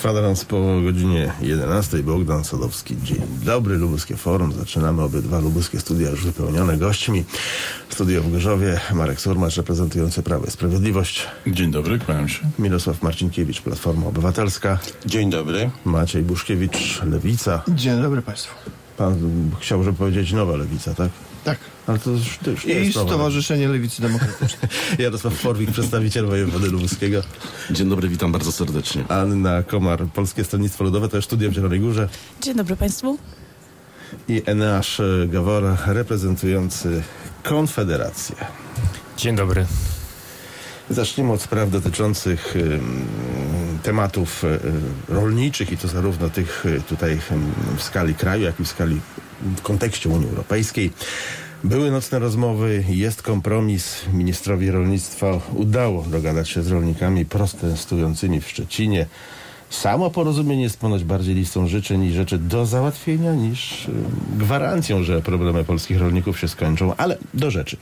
[0.00, 1.98] Kwadrans po godzinie 11.
[2.02, 2.96] Bogdan Sadowski.
[3.02, 4.52] Dzień dobry, Lubuskie Forum.
[4.52, 7.24] Zaczynamy obydwa lubuskie studia już wypełnione gośćmi.
[7.88, 11.26] Studio w Gorzowie, Marek Surmacz reprezentujący Prawo i Sprawiedliwość.
[11.46, 12.40] Dzień dobry, kłaniam się.
[12.58, 14.78] Mirosław Marcinkiewicz, Platforma Obywatelska.
[15.06, 15.70] Dzień dobry.
[15.84, 17.62] Maciej Buszkiewicz, Lewica.
[17.68, 18.54] Dzień dobry Państwu.
[18.96, 19.16] Pan
[19.60, 21.10] chciał, żeby powiedzieć nowa Lewica, tak?
[21.44, 21.58] Tak.
[21.86, 22.92] Ale to już, to już I.
[22.92, 24.70] Stowarzyszenie Lewicy Demokratycznej.
[24.98, 27.22] Jarosław Forwik, przedstawiciel wojewody lubuskiego.
[27.70, 29.04] Dzień dobry, witam bardzo serdecznie.
[29.08, 32.08] Anna Komar, Polskie Stronnictwo Ludowe, to jest studio w Zielonej Górze.
[32.40, 33.18] Dzień dobry Państwu.
[34.28, 37.02] I Eneasz Gawor, reprezentujący
[37.42, 38.36] Konfederację.
[39.16, 39.66] Dzień dobry.
[40.90, 42.54] Zacznijmy od spraw dotyczących
[43.82, 44.58] tematów y,
[45.08, 47.18] rolniczych i to zarówno tych y, tutaj
[47.76, 49.00] w skali kraju, jak i w skali
[49.56, 50.90] w kontekście Unii Europejskiej.
[51.64, 53.96] Były nocne rozmowy, jest kompromis.
[54.12, 59.06] Ministrowi rolnictwa udało dogadać się z rolnikami protestującymi w Szczecinie.
[59.70, 63.92] Samo porozumienie jest ponoć bardziej listą życzeń i rzeczy do załatwienia niż y,
[64.36, 66.94] gwarancją, że problemy polskich rolników się skończą.
[66.96, 67.76] Ale do rzeczy.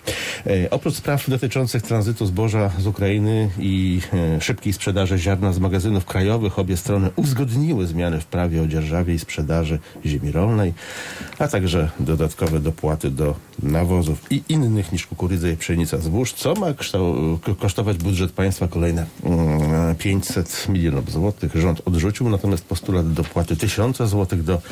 [0.46, 6.04] E, oprócz spraw dotyczących tranzytu zboża z Ukrainy i e, szybkiej sprzedaży ziarna z magazynów
[6.04, 10.74] krajowych, obie strony uzgodniły zmiany w prawie o dzierżawie i sprzedaży ziemi rolnej,
[11.38, 16.66] a także dodatkowe dopłaty do nawozów i innych niż kukurydza i pszenica zbóż, co ma
[17.58, 21.52] kosztować budżet państwa kolejne mm, 500 milionów złotych.
[21.54, 24.62] Rząd odrzucił natomiast postulat dopłaty 1000 złotych do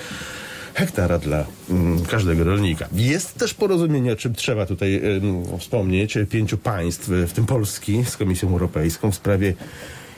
[0.75, 2.89] hektara dla mm, każdego rolnika.
[2.93, 8.17] Jest też porozumienie, o czym trzeba tutaj ym, wspomnieć, pięciu państw, w tym Polski z
[8.17, 9.55] Komisją Europejską w sprawie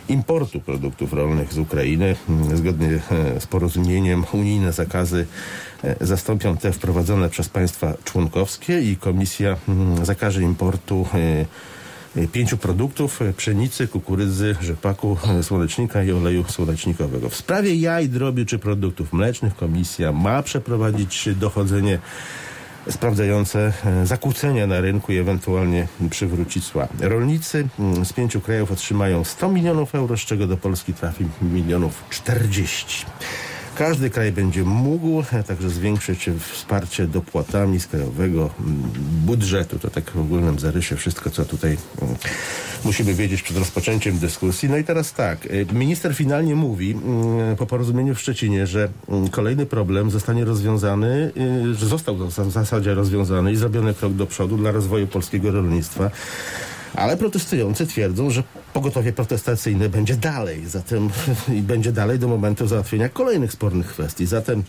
[0.08, 2.16] importu produktów rolnych z Ukrainy.
[2.54, 5.26] Zgodnie e, z porozumieniem unijne zakazy
[5.84, 11.44] e, zastąpią te wprowadzone przez państwa członkowskie i Komisja mm, zakaże importu e,
[12.32, 17.28] pięciu produktów e, pszenicy, kukurydzy, rzepaku, e, słonecznika i oleju słonecznikowego.
[17.28, 21.98] W sprawie jaj, drobiu czy produktów mlecznych komisja ma przeprowadzić dochodzenie
[22.90, 23.72] sprawdzające
[24.04, 26.88] zakłócenia na rynku i ewentualnie przywrócić cła.
[27.00, 32.04] Rolnicy mm, z pięciu krajów otrzymają 100 milionów euro, z czego do Polski trafi milionów
[32.10, 33.06] 40.
[33.78, 38.82] Każdy kraj będzie mógł także zwiększyć wsparcie dopłatami z krajowego mm,
[39.26, 39.78] budżetu.
[39.78, 42.14] To tak w ogólnym zarysie wszystko, co tutaj mm,
[42.84, 44.68] musimy wiedzieć przed rozpoczęciem dyskusji.
[44.68, 48.88] No i teraz tak, e, minister finalnie mówi mm, po porozumieniu w Szczecinie, że
[49.30, 51.32] kolejny problem zostanie rozwiązany,
[51.70, 56.10] y, że został w zasadzie rozwiązany i zrobiony krok do przodu dla rozwoju polskiego rolnictwa.
[56.94, 58.42] Ale protestujący twierdzą, że
[58.72, 61.10] pogotowie protestacyjne będzie dalej, zatem
[61.58, 64.26] i będzie dalej do momentu załatwienia kolejnych spornych kwestii.
[64.26, 64.62] Zatem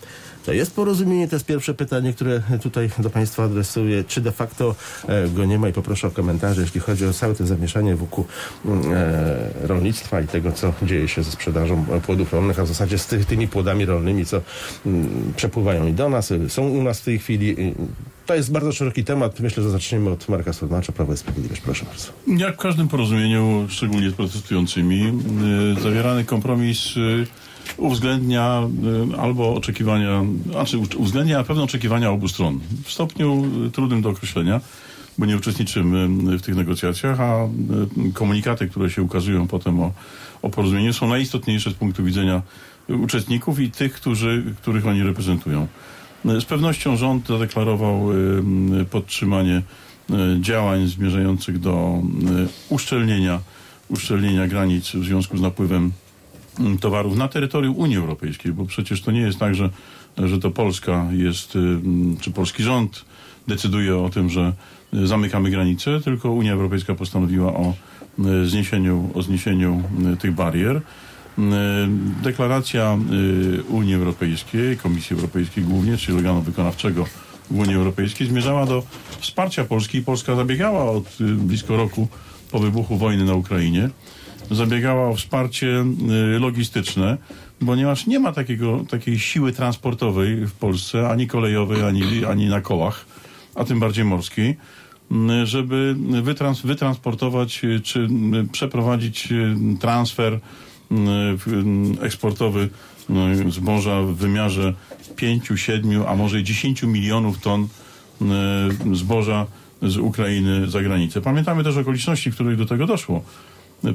[0.46, 4.04] to jest porozumienie, to jest pierwsze pytanie, które tutaj do Państwa adresuję.
[4.04, 4.76] Czy de facto
[5.08, 8.26] e, go nie ma i poproszę o komentarze, jeśli chodzi o całe to zamieszanie wokół
[8.66, 13.06] e, rolnictwa i tego, co dzieje się ze sprzedażą płodów rolnych, a w zasadzie z
[13.08, 14.42] ty, tymi płodami rolnymi, co
[14.86, 17.60] mm, przepływają i do nas, y, są u nas w tej chwili.
[17.60, 17.74] Y,
[18.26, 19.40] To jest bardzo szeroki temat.
[19.40, 21.62] Myślę, że zaczniemy od Marka Surmacza, Prawo i Sprawiedliwość.
[21.62, 22.44] Proszę bardzo.
[22.46, 25.14] Jak w każdym porozumieniu, szczególnie z protestującymi,
[25.78, 27.28] y, zawierany kompromis y,
[27.78, 28.68] uwzględnia
[29.14, 32.60] y, albo oczekiwania, znaczy uwzględnia pewne oczekiwania obu stron.
[32.86, 34.62] W stopniu trudnym do określenia,
[35.18, 36.08] bo nie uczestniczymy
[36.38, 37.48] w tych negocjacjach, a
[38.14, 39.92] komunikaty, które się ukazują potem o,
[40.42, 42.42] o porozumieniu są najistotniejsze z punktu widzenia
[42.90, 45.68] uczestników i tych, którzy, których oni reprezentują.
[46.26, 48.08] Z pewnością rząd zadeklarował
[48.92, 49.62] podtrzymanie
[50.42, 52.02] działań zmierzających do
[52.70, 53.40] uszczelnienia,
[53.90, 55.92] uszczelnienia granic w związku z napływem
[56.60, 59.70] mm, towarów na terytorium Unii Europejskiej, bo przecież to nie jest tak, że,
[60.18, 63.06] że to Polska jest, y, mm, czy polski rząd
[63.48, 64.54] decyduje o tym, że
[64.94, 67.74] y, zamykamy granice, tylko Unia Europejska postanowiła o
[68.20, 69.84] y, zniesieniu, o zniesieniu
[70.20, 70.82] tych barier.
[72.24, 72.98] Deklaracja
[73.70, 77.06] Unii Europejskiej, Komisji Europejskiej głównie, czyli organu wykonawczego
[77.52, 78.84] Unii Europejskiej zmierzała do
[79.20, 82.08] wsparcia Polski i Polska zabiegała od blisko roku
[82.52, 83.90] po wybuchu wojny na Ukrainie
[84.52, 85.86] zabiegała o wsparcie
[86.36, 87.18] y, logistyczne,
[87.66, 93.06] ponieważ nie ma takiego, takiej siły transportowej w Polsce, ani kolejowej, ani, ani na kołach,
[93.56, 94.58] a tym bardziej morskiej,
[95.12, 98.08] y, żeby wytrans, wytransportować y, czy
[98.52, 99.28] przeprowadzić
[99.80, 100.40] transfer
[102.02, 102.70] eksportowy
[103.50, 104.74] zboża w wymiarze
[105.16, 107.68] 5, 7, a może i 10 milionów ton
[108.94, 109.46] zboża
[109.82, 111.22] z Ukrainy za granicę.
[111.22, 113.22] Pamiętamy też okoliczności, w których do tego doszło.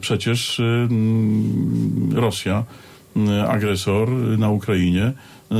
[0.00, 2.64] Przecież mm, Rosja,
[3.16, 5.12] y, agresor na Ukrainie,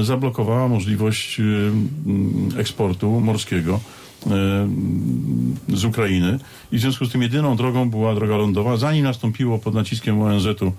[0.02, 3.80] zablokowała możliwość y, mm, eksportu morskiego
[4.26, 6.38] y, z Ukrainy
[6.72, 8.76] i w związku z tym jedyną drogą była droga lądowa.
[8.76, 10.72] Zanim nastąpiło pod naciskiem ONZ-u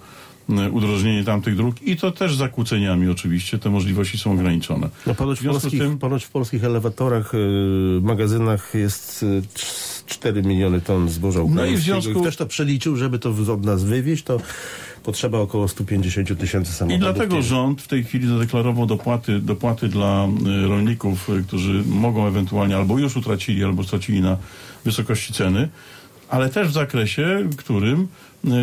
[0.71, 4.89] udrożnienie tamtych dróg i to też zakłóceniami oczywiście, te możliwości są ograniczone.
[5.07, 7.37] No ponoć w, polskich, tym- ponoć w polskich elewatorach, y,
[8.01, 11.71] magazynach jest y, cz- 4 miliony ton zboża ukraińskiego.
[11.71, 14.37] No i w związku- Ktoś to przeliczył, żeby to od nas wywieźć, to
[15.03, 16.99] potrzeba około 150 tysięcy I samochodów.
[16.99, 20.27] dlatego które- rząd w tej chwili zadeklarował dopłaty, dopłaty dla
[20.67, 24.37] rolników, którzy mogą ewentualnie albo już utracili, albo stracili na
[24.85, 25.69] wysokości ceny,
[26.29, 28.07] ale też w zakresie, którym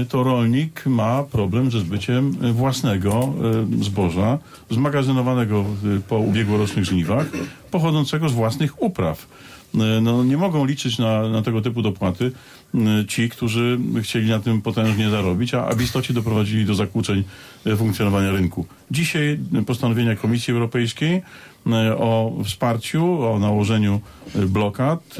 [0.08, 3.34] to rolnik ma problem ze zbyciem y, własnego
[3.81, 4.38] y, zboża,
[4.70, 7.26] zmagazynowanego y, po ubiegłorocznych żniwach,
[7.70, 9.26] pochodzącego z własnych upraw.
[9.74, 12.32] Y, No, nie mogą liczyć na, na tego typu dopłaty
[12.74, 17.24] y, ci, którzy chcieli na tym potężnie zarobić, a, a w istocie doprowadzili do zakłóceń
[17.66, 18.66] y, funkcjonowania rynku.
[18.90, 21.22] Dzisiaj postanowienia Komisji Europejskiej
[21.98, 24.00] o wsparciu, o nałożeniu
[24.34, 25.16] blokad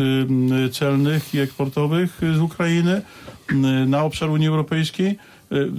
[0.73, 3.03] celnych i eksportowych z Ukrainy
[3.87, 5.19] na obszar Unii Europejskiej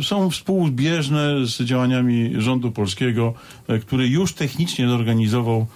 [0.03, 3.33] są współzbieżne z działaniami rządu polskiego,
[3.81, 5.67] który już technicznie zorganizował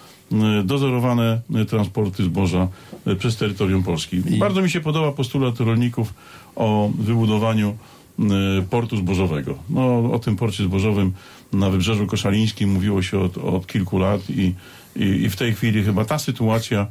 [0.64, 2.68] dozorowane y, transporty zboża
[3.08, 4.18] y, przez terytorium Polski.
[4.18, 6.14] Bardzo mi się podoba postulat rolników
[6.56, 7.78] o wybudowaniu
[8.20, 8.24] y,
[8.70, 9.58] portu zbożowego.
[9.70, 11.14] No, o tym porcie zbożowym
[11.54, 14.54] na Wybrzeżu Koszalińskim mówiło się od, od kilku lat i,
[14.96, 16.88] i, i w tej chwili chyba ta sytuacja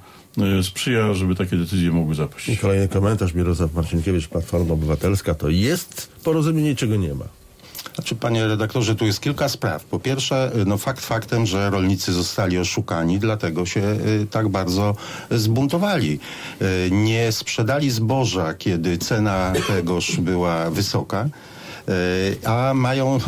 [0.63, 2.49] sprzyja, żeby takie decyzje mogły zapaść.
[2.49, 7.25] I kolejny komentarz, Mirosław Marcinkiewicz, Platforma Obywatelska, to jest porozumienie, czego nie ma.
[7.97, 9.85] Znaczy, panie redaktorze, tu jest kilka spraw.
[9.85, 14.97] Po pierwsze, no fakt faktem, że rolnicy zostali oszukani, dlatego się y, tak bardzo
[15.31, 16.19] zbuntowali.
[16.63, 21.29] Y, nie sprzedali zboża, kiedy cena tegoż była wysoka.
[21.89, 23.19] Y, A mają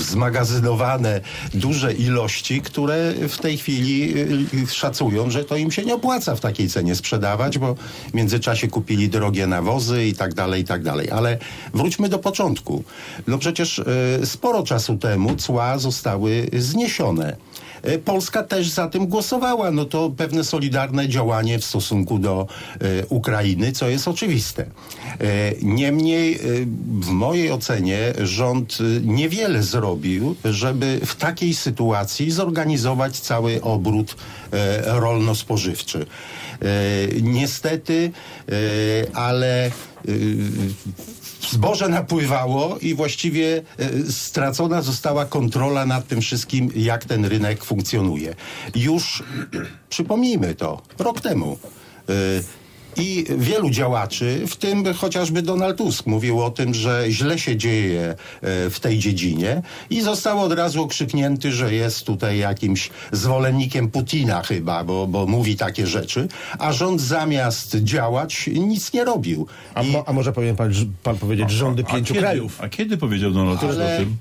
[0.00, 1.20] zmagazynowane
[1.54, 4.14] duże ilości, które w tej chwili
[4.54, 7.74] y, szacują, że to im się nie opłaca w takiej cenie sprzedawać, bo
[8.10, 11.10] w międzyczasie kupili drogie nawozy i tak dalej, i tak dalej.
[11.10, 11.38] Ale
[11.74, 12.84] wróćmy do początku.
[13.26, 13.80] No przecież
[14.24, 17.36] sporo czasu temu cła zostały zniesione.
[18.04, 19.70] Polska też za tym głosowała.
[19.70, 22.46] No to pewne solidarne działanie w stosunku do
[23.08, 24.66] Ukrainy, co jest oczywiste.
[25.62, 26.38] Niemniej,
[27.00, 34.16] w mojej ocenie, rząd y, niewiele zrobił, żeby w takiej sytuacji zorganizować cały obrót y,
[34.84, 36.06] rolno-spożywczy.
[36.62, 38.12] Y, Niestety,
[38.52, 39.70] y, ale
[41.50, 48.34] zboże napływało i właściwie e, stracona została kontrola nad tym wszystkim, jak ten rynek funkcjonuje.
[48.74, 49.22] Już
[49.88, 51.58] przypomnijmy to, rok temu.
[52.96, 58.02] I wielu działaczy, w tym chociażby Donald Tusk, mówił o tym, że źle się dzieje
[58.42, 64.42] e, w tej dziedzinie i został od razu okrzyknięty, że jest tutaj jakimś zwolennikiem Putina
[64.42, 66.28] chyba, bo, bo mówi takie rzeczy,
[66.58, 69.46] a rząd zamiast działać nic nie robił.
[69.74, 70.72] A, I- mo, a może powinien pan,
[71.02, 72.60] pan powiedzieć rządy A pięciu kiedy, krajów?
[72.60, 74.16] A kiedy powiedział Donald Tusk Ale- o tym?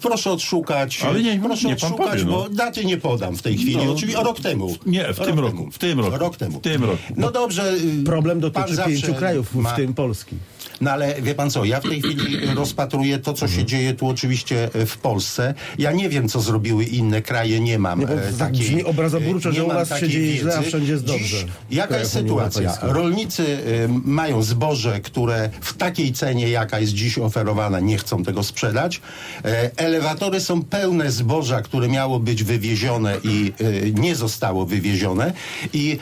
[0.00, 1.02] Proszę odszukać.
[1.02, 2.30] Ale nie, proszę nie odszukać, powie, no.
[2.32, 3.76] bo daty nie podam w tej chwili.
[3.76, 4.76] No, Oczywiście rok temu.
[4.86, 5.40] nie, w rok tym temu.
[5.40, 6.18] roku, w tym roku.
[6.18, 6.58] Rok temu.
[6.58, 7.02] W tym roku.
[7.16, 7.72] No dobrze.
[8.00, 10.36] y, Problem dotyczy pięciu krajów, ma- w tym Polski.
[10.80, 13.60] No ale wie pan co, ja w tej chwili rozpatruję to, co Mhm.
[13.60, 15.54] się dzieje tu oczywiście e, w Polsce.
[15.78, 18.60] Ja nie wiem, co zrobiły inne kraje, nie mam Nie, e, tak takiej...
[18.60, 20.68] brzmi obrazoburczo, e, że u nas się dzieje źle, a wiedzy.
[20.68, 21.36] wszędzie jest dobrze.
[21.36, 22.78] Dziś, jaka jest sytuacja?
[22.82, 28.42] Rolnicy y, mają zboże, które w takiej cenie, jaka jest dziś oferowana, nie chcą tego
[28.42, 29.00] sprzedać.
[29.44, 35.32] E, elewatory są pełne zboża, które miało być wywiezione i y, nie zostało wywiezione.
[35.72, 35.98] I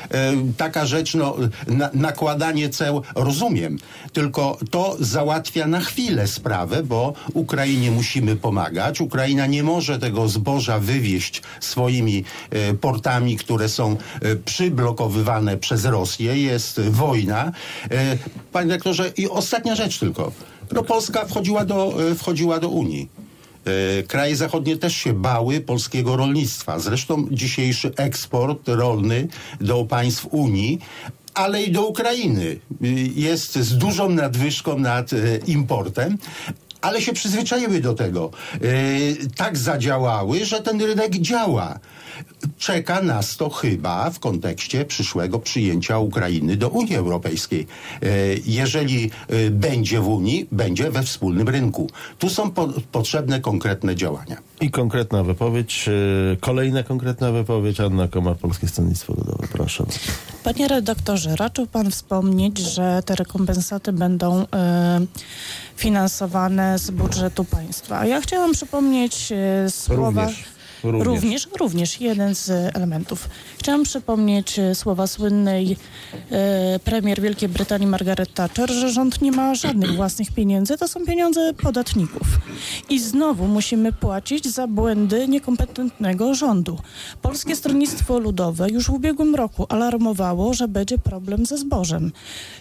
[0.51, 3.79] y, taka rzecz, no, na, nakładanie ceł, rozumiem,
[4.13, 9.01] tylko to załatwia na chwilę sprawę, bo Ukrainie musimy pomagać.
[9.01, 16.39] Ukraina nie może tego zboża wywieźć swoimi e, portami, które są e, przyblokowywane przez Rosję.
[16.39, 17.53] Jest wojna.
[17.91, 18.19] E,
[18.53, 20.33] panie rektorze, i ostatnia rzecz tylko.
[20.73, 23.09] No Polska wchodziła do, wchodziła do Unii.
[24.09, 26.79] Kraje zachodnie też się bały polskiego rolnictwa.
[26.79, 29.29] Zresztą dzisiejszy eksport rolny
[29.61, 30.79] do państw Unii
[31.39, 32.59] ale i do Ukrainy y,
[33.15, 35.17] jest z dużą nadwyżką nad e,
[35.47, 36.19] importem.
[36.81, 38.31] Ale się przyzwyczaiły do tego.
[38.55, 38.59] E,
[39.37, 41.79] tak zadziałały, że ten rynek działa.
[42.59, 47.67] Czeka nas to chyba w kontekście przyszłego przyjęcia Ukrainy do Unii Europejskiej.
[48.03, 48.07] E,
[48.47, 51.91] jeżeli e, będzie w Unii, będzie we wspólnym rynku.
[52.19, 54.37] Tu są po, potrzebne konkretne działania.
[54.61, 55.89] I konkretna wypowiedź,
[56.41, 59.49] kolejna konkretna wypowiedź, Anna Komar, Polskie Stronnictwo Ludowe.
[59.53, 59.85] Proszę.
[60.45, 64.47] Panie redaktorze, raczył pan wspomnieć, że te rekompensaty będą
[65.79, 68.07] finansowane z budżetu państwa.
[68.07, 70.45] Ja chciałam przypomnieć e, słowa Również.
[70.85, 71.07] Również.
[71.07, 73.29] Również, również jeden z elementów.
[73.59, 75.77] Chciałam przypomnieć słowa słynnej
[76.31, 81.07] e, premier Wielkiej Brytanii Margaret Thatcher, że rząd nie ma żadnych własnych pieniędzy, to są
[81.07, 82.27] pieniądze podatników.
[82.89, 86.79] I znowu musimy płacić za błędy niekompetentnego rządu.
[87.23, 92.13] Polskie Stronnictwo Ludowe już w ubiegłym roku alarmowało, że będzie problem ze zbożem.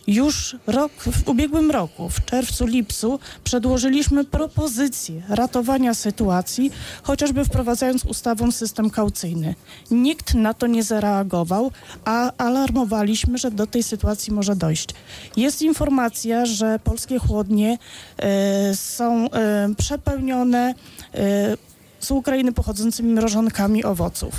[0.07, 6.71] Już rok, w ubiegłym roku, w czerwcu, lipcu, przedłożyliśmy propozycję ratowania sytuacji,
[7.03, 9.55] chociażby wprowadzając ustawą system kaucyjny.
[9.91, 11.71] Nikt na to nie zareagował,
[12.05, 14.89] a alarmowaliśmy, że do tej sytuacji może dojść.
[15.37, 17.77] Jest informacja, że polskie chłodnie
[18.17, 20.73] e, są e, przepełnione
[21.13, 21.57] e,
[21.99, 24.33] z Ukrainy pochodzącymi mrożonkami owoców.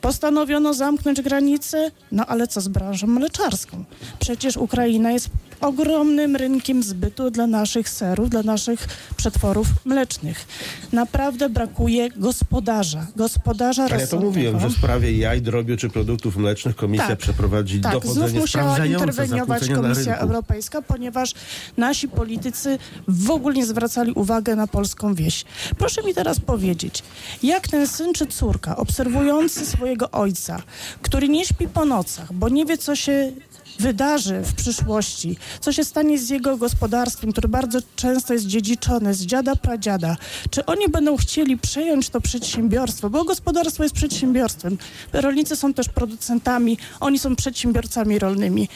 [0.00, 3.84] Postanowiono zamknąć granice, no ale co z branżą mleczarską?
[4.18, 5.30] Przecież Ukraina jest
[5.62, 10.46] ogromnym rynkiem zbytu dla naszych serów, dla naszych przetworów mlecznych.
[10.92, 16.36] Naprawdę brakuje gospodarza, gospodarza Ale ja to mówiłem, że w sprawie jaj, drobiu czy produktów
[16.36, 17.18] mlecznych komisja Tak.
[17.18, 20.18] przeprowadzi Tak, znów dochodzenie musiała sprawdzające interweniować Komisja.
[20.18, 21.34] Europejska, ponieważ
[21.76, 22.78] nasi politycy
[23.08, 25.44] w ogóle nie zwracali uwagi na polską wieś.
[25.78, 27.02] Proszę mi teraz powiedzieć,
[27.42, 30.62] jak ten syn czy córka obserwujący swojego ojca,
[31.02, 33.32] który nie śpi po nocach, bo nie wie, co się
[33.78, 39.26] wydarzy w przyszłości, co się stanie z jego gospodarstwem, które bardzo często jest dziedziczone z
[39.26, 40.16] dziada pradziada,
[40.50, 44.78] czy oni będą chcieli przejąć to przedsiębiorstwo, bo gospodarstwo jest przedsiębiorstwem.
[45.12, 48.68] Rolnicy są też producentami, oni są przedsiębiorcami rolnymi.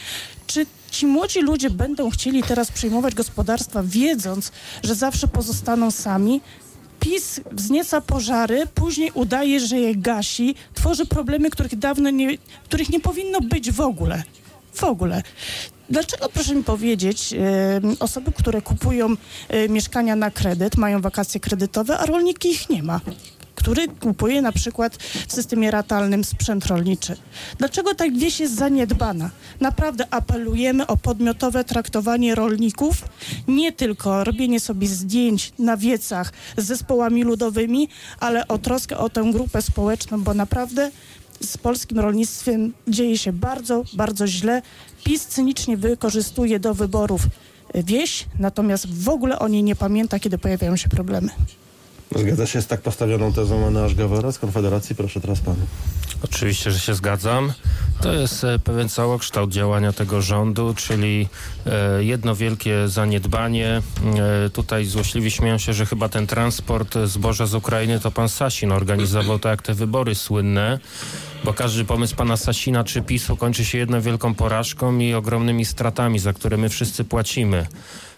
[0.47, 6.41] Czy ci młodzi ludzie będą chcieli teraz przejmować gospodarstwa, wiedząc, że zawsze pozostaną sami?
[7.01, 13.01] PiS wznieca pożary, później udaje, że je gasi, tworzy problemy, których dawno nie, których nie
[13.01, 14.23] powinno być w ogóle.
[14.77, 15.23] W ogóle.
[15.91, 17.35] Dlaczego, proszę mi powiedzieć,
[18.01, 19.15] osoby, które kupują
[19.49, 23.01] e, mieszkania na kredyt, mają wakacje kredytowe, a rolniki ich nie ma?
[23.57, 24.97] który kupuje na przykład
[25.29, 27.17] w systemie ratalnym sprzęt rolniczy.
[27.59, 29.31] Dlaczego ta wieś jest zaniedbana?
[29.61, 33.05] Naprawdę apelujemy o podmiotowe traktowanie rolników,
[33.49, 37.89] nie tylko robienie sobie zdjęć na wiecach z zespołami ludowymi,
[38.21, 40.91] ale o troskę o tę grupę społeczną, bo naprawdę
[41.41, 44.63] z polskim rolnictwem dzieje się bardzo, bardzo źle.
[45.05, 47.23] PiS cynicznie wykorzystuje do wyborów
[47.75, 51.29] wieś, natomiast w ogóle o niej nie pamięta, kiedy pojawiają się problemy.
[52.15, 54.97] Zgadza się z tak postawioną tezą Anna Gawora z Konfederacji?
[54.97, 55.57] Proszę teraz pan.
[56.23, 57.53] Oczywiście, że się zgadzam.
[58.01, 61.29] To jest e, pewien całokształt działania tego rządu, czyli
[61.67, 63.83] e, jedno wielkie zaniedbanie.
[64.47, 68.73] E, tutaj złośliwi śmieją się, że chyba ten transport zboża z Ukrainy to pan Sasin
[68.73, 70.79] organizował, tak jak te wybory słynne,
[71.45, 76.19] bo każdy pomysł pana Sasina czy PiSu kończy się jedną wielką porażką i ogromnymi stratami,
[76.19, 77.67] za które my wszyscy płacimy.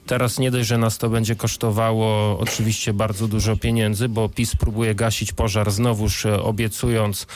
[0.09, 4.95] Teraz nie dość, że nas to będzie kosztowało oczywiście bardzo dużo pieniędzy, bo PiS próbuje
[4.95, 7.27] gasić pożar znowuż e, obiecując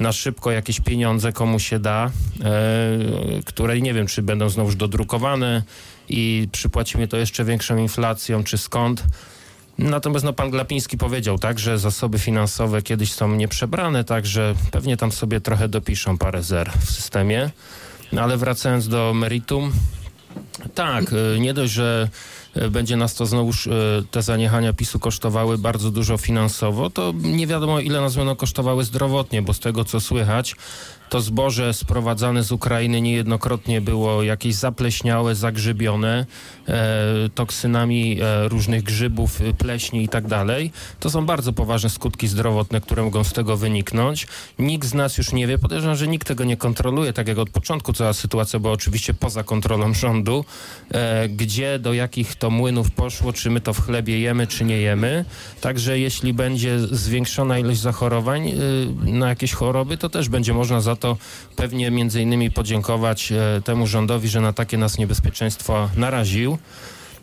[0.00, 2.10] na szybko jakieś pieniądze komu się da, e,
[3.44, 5.62] które nie wiem, czy będą znowuż dodrukowane
[6.08, 9.04] i przypłacimy to jeszcze większą inflacją, czy skąd.
[9.78, 15.12] Natomiast no, pan Glapiński powiedział tak, że zasoby finansowe kiedyś są nieprzebrane, także pewnie tam
[15.12, 17.50] sobie trochę dopiszą parę zer w systemie.
[18.12, 19.72] No, ale wracając do meritum,
[20.74, 22.08] tak, y, nie dość, że
[22.70, 23.70] będzie nas to znowuż y,
[24.10, 29.42] te zaniechania PiSu kosztowały bardzo dużo finansowo, to nie wiadomo ile nas będą kosztowały zdrowotnie,
[29.42, 30.56] bo z tego co słychać,
[31.10, 36.26] to zboże sprowadzane z Ukrainy niejednokrotnie było jakieś zapleśniałe, zagrzybione
[36.68, 40.72] e, toksynami e, różnych grzybów, y, pleśni i tak dalej.
[41.00, 44.26] To są bardzo poważne skutki zdrowotne, które mogą z tego wyniknąć.
[44.58, 47.50] Nikt z nas już nie wie, podejrzewam, że nikt tego nie kontroluje, tak jak od
[47.50, 50.44] początku cała sytuacja była oczywiście poza kontrolą rządu,
[50.90, 54.76] e, gdzie do jakich to młynów poszło, czy my to w chlebie jemy, czy nie
[54.76, 55.24] jemy.
[55.60, 58.54] Także jeśli będzie zwiększona ilość zachorowań y,
[59.02, 61.16] na jakieś choroby, to też będzie można za to
[61.56, 66.58] pewnie między innymi podziękować e, temu rządowi, że na takie nas niebezpieczeństwo naraził.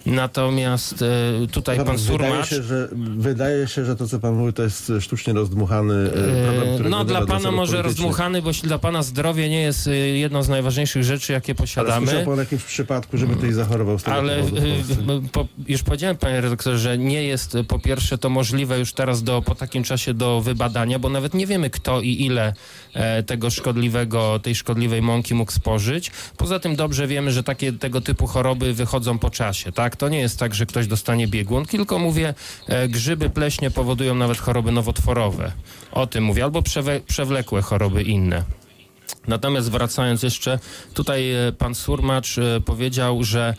[0.05, 2.49] Natomiast e, tutaj pan wydaje Surmacz...
[2.49, 6.09] się, że, wydaje się, że to, co pan mówi, to jest sztucznie rozdmuchany e,
[6.45, 9.87] problem, E, który No dla pana może rozdmuchany, bo jeśli dla pana zdrowie nie jest
[9.87, 12.25] e, jedną z najważniejszych rzeczy, jakie Ale posiadamy.
[12.25, 14.43] pan o jakimś przypadku, żeby ktoś zachorował z tego Ale y,
[15.31, 19.41] po, już powiedziałem, panie redaktorze, że nie jest po pierwsze to możliwe już teraz do,
[19.41, 22.53] po takim czasie do wybadania, bo nawet nie wiemy kto i ile
[22.93, 26.11] e, tego szkodliwego, tej szkodliwej mąki mógł spożyć.
[26.37, 29.96] Poza tym dobrze wiemy, że takie tego typu choroby wychodzą po czasie, tak?
[29.97, 32.33] To nie jest tak, że ktoś dostanie biegun, tylko mówię,
[32.67, 35.51] e, grzyby, pleśnie powodują nawet choroby nowotworowe.
[35.91, 38.43] O tym mówię, albo przewe, przewlekłe choroby inne.
[39.27, 40.59] Natomiast wracając jeszcze,
[40.93, 43.53] tutaj e, pan Surmacz e, powiedział, że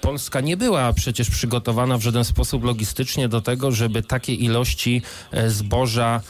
[0.00, 5.02] Polska nie była przecież przygotowana w żaden sposób logistycznie do tego, żeby takie ilości
[5.46, 6.20] zboża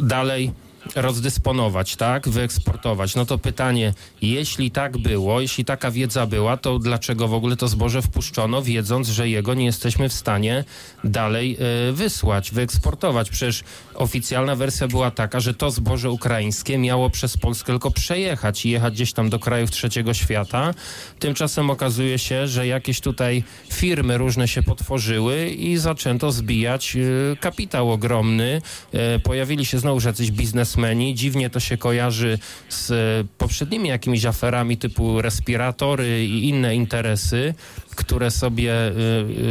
[0.00, 0.52] dalej
[0.96, 3.14] rozdysponować, tak, wyeksportować.
[3.14, 7.68] No to pytanie, jeśli tak było, jeśli taka wiedza była, to dlaczego w ogóle to
[7.68, 10.64] zboże wpuszczono, wiedząc, że jego nie jesteśmy w stanie
[11.04, 11.56] dalej
[11.88, 13.30] e, wysłać, wyeksportować?
[13.30, 13.64] Przecież
[13.94, 18.94] oficjalna wersja była taka, że to zboże ukraińskie miało przez Polskę tylko przejechać i jechać
[18.94, 20.74] gdzieś tam do krajów trzeciego świata.
[21.18, 27.92] Tymczasem okazuje się, że jakieś tutaj firmy różne się potworzyły i zaczęto zbijać e, kapitał
[27.92, 28.62] ogromny.
[28.92, 30.73] E, Pojawili się znowu jacyś biznesmeni.
[31.14, 32.38] Dziwnie to się kojarzy
[32.68, 32.94] z e,
[33.38, 37.54] poprzednimi jakimiś aferami typu respiratory i inne interesy,
[37.96, 38.90] które sobie y,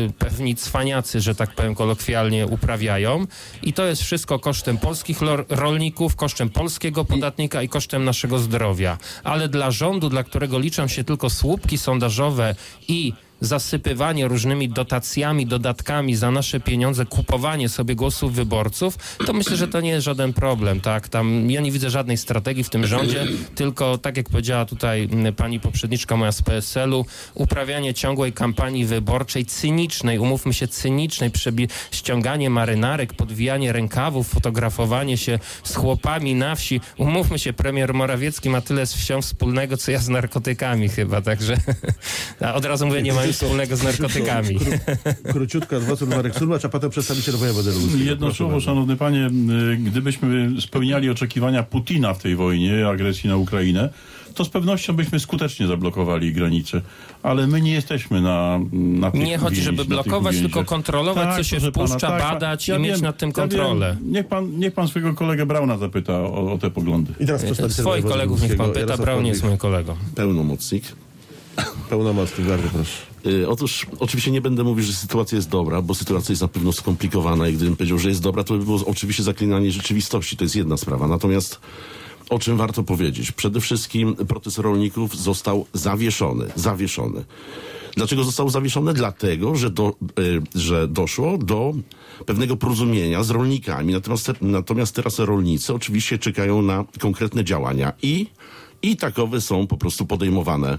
[0.10, 3.26] y, pewni cwaniacy, że tak powiem kolokwialnie, uprawiają.
[3.64, 8.98] I to jest wszystko kosztem polskich rolników, kosztem polskiego podatnika i kosztem naszego zdrowia.
[9.24, 12.56] Ale dla rządu, dla którego liczą się tylko słupki sondażowe
[12.88, 19.68] i zasypywanie różnymi dotacjami, dodatkami za nasze pieniądze, kupowanie sobie głosów wyborców, to myślę, że
[19.68, 21.08] to nie jest żaden problem, tak?
[21.08, 23.26] Tam ja nie widzę żadnej strategii w tym rządzie,
[23.56, 30.20] tylko tak jak powiedziała tutaj pani poprzedniczka moja z PSL-u, uprawianie ciągłej kampanii wyborczej, cynicznej,
[30.20, 36.82] umówmy się, cynicznej, przebi- ściąganie marynarek, podwijanie rękawów, fotografowanie się z chłopami na wsi.
[36.98, 41.58] Umówmy się, premier Morawiecki ma tyle z wsią wspólnego, co ja z narkotykami chyba, także
[42.56, 44.60] od razu mówię, nie ma nic wspólnego z narkotykami.
[45.32, 48.04] Króciutko adwokat Marek Surmacz, a potem przedstawiciel wojewody lubuskiego.
[48.04, 48.66] Jedno Proszę słowo, bardzo.
[48.66, 49.30] szanowny panie,
[49.80, 53.90] gdybyśmy spełniali oczekiwania Putina w tej wojnie, agresji na Ukrainę,
[54.34, 56.82] to z pewnością byśmy skutecznie zablokowali granice.
[57.24, 61.58] Ale my nie jesteśmy na, na tych Nie chodzi, żeby blokować, tylko kontrolować, co się
[61.58, 63.98] proszę pana, wpuszcza, tak, badać ja i mieć wiem, nad tym ja kontrolę.
[64.02, 64.12] Wiem.
[64.12, 67.14] Niech, pan, niech pan swojego kolegę Brauna zapyta o, o te poglądy.
[67.20, 69.96] I teraz przedstawiciel Swoich kolegów niech pan pyta, Braun jest moim kolegą.
[70.16, 70.84] pełnomocnik.
[71.90, 72.98] Pełnomocnik, bardzo proszę.
[73.26, 76.74] Y, Otóż oczywiście nie będę mówił, że sytuacja jest dobra, bo sytuacja jest na pewno
[76.74, 80.38] skomplikowana i gdybym powiedział, że jest dobra, to by było oczywiście zaklinanie rzeczywistości.
[80.38, 81.08] To jest jedna sprawa.
[81.08, 81.60] Natomiast
[82.30, 83.32] o czym warto powiedzieć?
[83.32, 86.46] Przede wszystkim protest rolników został zawieszony.
[86.56, 87.24] Zawieszony.
[87.96, 88.94] Dlaczego został zawieszony?
[88.94, 91.74] Dlatego, że, do, y, że doszło do
[92.26, 93.94] pewnego porozumienia z rolnikami.
[93.94, 98.28] Natomiast, natomiast teraz rolnicy oczywiście czekają na konkretne działania i
[98.84, 100.78] i takowe są po prostu podejmowane.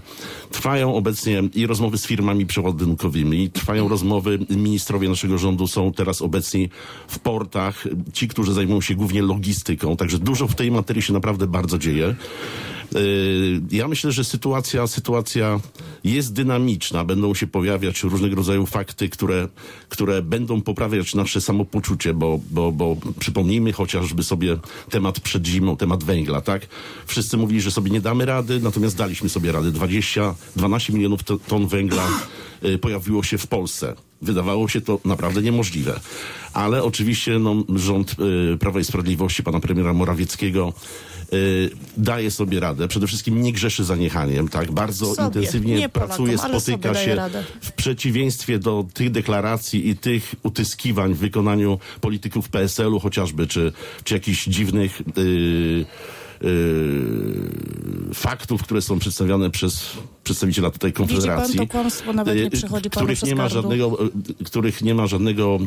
[0.51, 6.69] Trwają obecnie i rozmowy z firmami przeładunkowymi, trwają rozmowy, ministrowie naszego rządu są teraz obecni
[7.07, 11.47] w portach, ci, którzy zajmują się głównie logistyką, także dużo w tej materii się naprawdę
[11.47, 12.15] bardzo dzieje.
[12.93, 15.59] Yy, Ja myślę, że sytuacja, sytuacja
[16.03, 17.03] jest dynamiczna.
[17.03, 19.47] Będą się pojawiać różnego rodzaju fakty, które,
[19.89, 24.57] które będą poprawiać nasze samopoczucie, bo, bo, bo przypomnijmy chociażby sobie
[24.89, 26.67] temat przed zimą, temat węgla, tak?
[27.05, 29.71] Wszyscy mówili, że sobie nie damy rady, natomiast daliśmy sobie radę.
[29.71, 32.07] 20, 12 milionów to- ton węgla
[32.65, 33.95] y, pojawiło się w Polsce.
[34.21, 35.99] Wydawało się to naprawdę niemożliwe.
[36.53, 38.15] Ale oczywiście no, rząd
[38.53, 40.73] y, Prawa i Sprawiedliwości, pana premiera Morawieckiego
[41.14, 41.14] y,
[41.97, 42.87] daje sobie radę.
[42.87, 44.71] Przede wszystkim nie grzeszy zaniechaniem, tak?
[44.71, 47.43] Bardzo Sobie, intensywnie nie Polakom, pracuje, ale spotyka się radę.
[47.61, 53.71] w przeciwieństwie do tych deklaracji i tych utyskiwań w wykonaniu polityków PSL-u chociażby, czy,
[54.03, 55.85] czy jakichś dziwnych yy,
[58.13, 59.91] faktów, które są przedstawiane przez
[60.23, 61.59] przedstawiciela tutaj Konfederacji.
[61.59, 63.97] to kłamstwo, nawet nie przychodzi panu których nie ma żadnego,
[64.45, 65.59] których nie ma żadnego,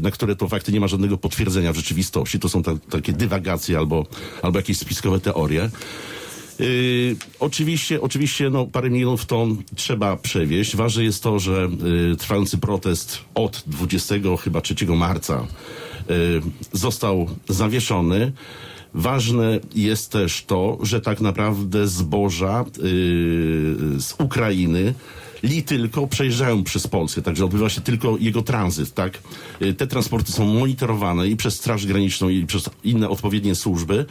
[0.00, 2.38] na które to fakty nie ma żadnego potwierdzenia w rzeczywistości.
[2.38, 4.06] To są ta, takie dywagacje albo,
[4.42, 5.70] albo jakieś spiskowe teorie.
[6.58, 10.76] Yy, oczywiście, oczywiście no, parę milionów ton trzeba przewieźć.
[10.76, 11.68] Ważne jest to, że
[12.08, 15.46] yy, trwający protest od 20 chyba 3 marca
[16.08, 18.32] yy, został zawieszony.
[18.96, 22.82] Ważne jest też to, że tak naprawdę zboża yy,
[24.00, 24.94] z Ukrainy
[25.42, 29.18] li tylko przejeżdżają przez Polskę, także odbywa się tylko jego tranzyt, tak?
[29.62, 34.06] Y, Te transporty są monitorowane i przez Straż Graniczną i przez inne odpowiednie służby.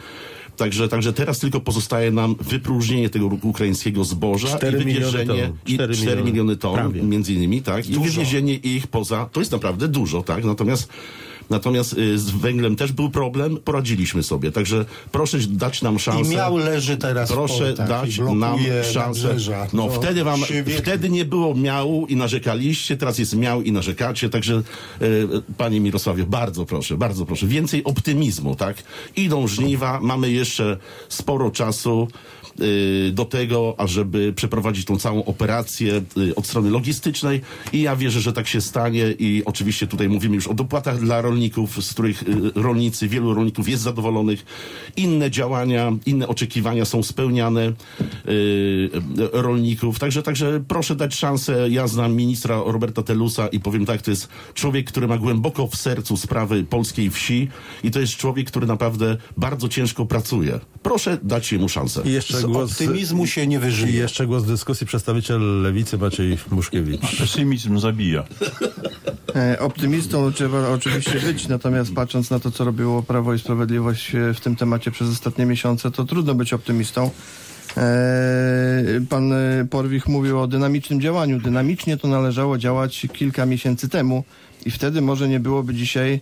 [0.56, 6.22] Także, także teraz tylko pozostaje nam wypróżnienie tego ukraińskiego zboża i wywiezienie i Cztery 4
[6.24, 7.02] miliony, ton, Prawie.
[7.02, 7.88] między innymi, tak?
[7.88, 10.44] I wywiezienie ich poza, to jest naprawdę dużo, tak?
[10.44, 10.88] Natomiast
[11.50, 14.52] Natomiast y, z węglem też był problem, poradziliśmy sobie.
[14.52, 16.30] Także proszę dać nam I szansę.
[16.30, 18.58] miał leży teraz Proszę portach dać i nam
[18.92, 19.36] szansę.
[19.72, 20.40] No To wtedy wam,
[20.78, 24.62] wtedy nie było miału i narzekaliście, teraz jest miał i narzekacie, także e,
[25.56, 28.76] panie Mirosławie, bardzo proszę, bardzo proszę, więcej optymizmu, tak?
[29.16, 30.76] Idą żniwa, mamy jeszcze
[31.08, 32.08] sporo czasu.
[32.60, 37.40] Y, do tego, ażeby przeprowadzić tą całą operację y, od strony logistycznej
[37.72, 41.20] i ja wierzę, że tak się stanie i oczywiście tutaj mówimy już o dopłatach dla
[41.20, 44.46] rolników, z których y, rolnicy, wielu rolników jest zadowolonych.
[44.96, 47.72] Inne działania, inne oczekiwania są spełniane
[49.32, 49.98] rolników.
[49.98, 51.68] Także, także proszę dać szansę.
[51.70, 55.76] Ja znam ministra Roberta Telusa i powiem tak, to jest człowiek, który ma głęboko w
[55.76, 57.48] sercu sprawy polskiej wsi
[57.84, 60.60] i to jest człowiek, który naprawdę bardzo ciężko pracuje.
[60.82, 62.02] Proszę dać mu szansę.
[62.04, 63.92] I jeszcze głos, optymizmu się nie I wyżyje.
[63.92, 67.18] jeszcze głos dyskusji przedstawiciel lewicy Maciej Muszkiewicz.
[67.18, 68.24] Pesymizm zabija.
[69.36, 74.34] E, Optymistą trzeba oczywiście być, natomiast patrząc na to, co robiło Prawo i Sprawiedliwość e,
[74.34, 77.10] w tym temacie przez ostatnie miesiące, to trudno być optymistą.
[77.76, 79.32] E, Pan
[79.70, 81.40] Porwich mówił o dynamicznym działaniu.
[81.40, 84.24] Dynamicznie to należało działać kilka miesięcy temu
[84.66, 86.20] i wtedy może nie byłoby dzisiaj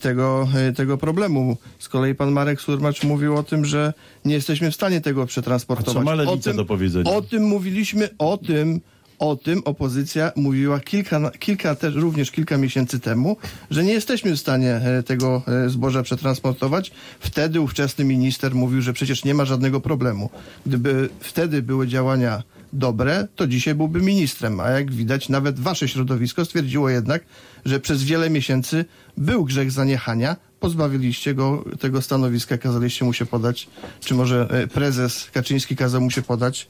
[0.00, 1.56] tego, e, tego problemu.
[1.78, 3.92] Z kolei pan Marek Surmacz mówił o tym, że
[4.24, 5.96] nie jesteśmy w stanie tego przetransportować.
[5.96, 7.10] A co ma o tym, do powiedzenia?
[7.10, 8.80] O tym mówiliśmy, o tym,
[9.18, 13.36] o tym opozycja mówiła kilka, kilka też również kilka miesięcy temu,
[13.70, 16.92] że nie jesteśmy w stanie e, tego e, zboża przetransportować.
[17.20, 20.30] Wtedy ówczesny minister mówił, że przecież nie ma żadnego problemu.
[20.66, 26.44] Gdyby wtedy były działania dobre, to dzisiaj byłby ministrem, a jak widać nawet wasze środowisko
[26.44, 27.22] stwierdziło jednak,
[27.64, 28.84] że przez wiele miesięcy
[29.16, 33.68] był grzech zaniechania, pozbawiliście go tego stanowiska, kazaliście mu się podać,
[34.00, 36.68] czy może e, prezes Kaczyński kazał mu się podać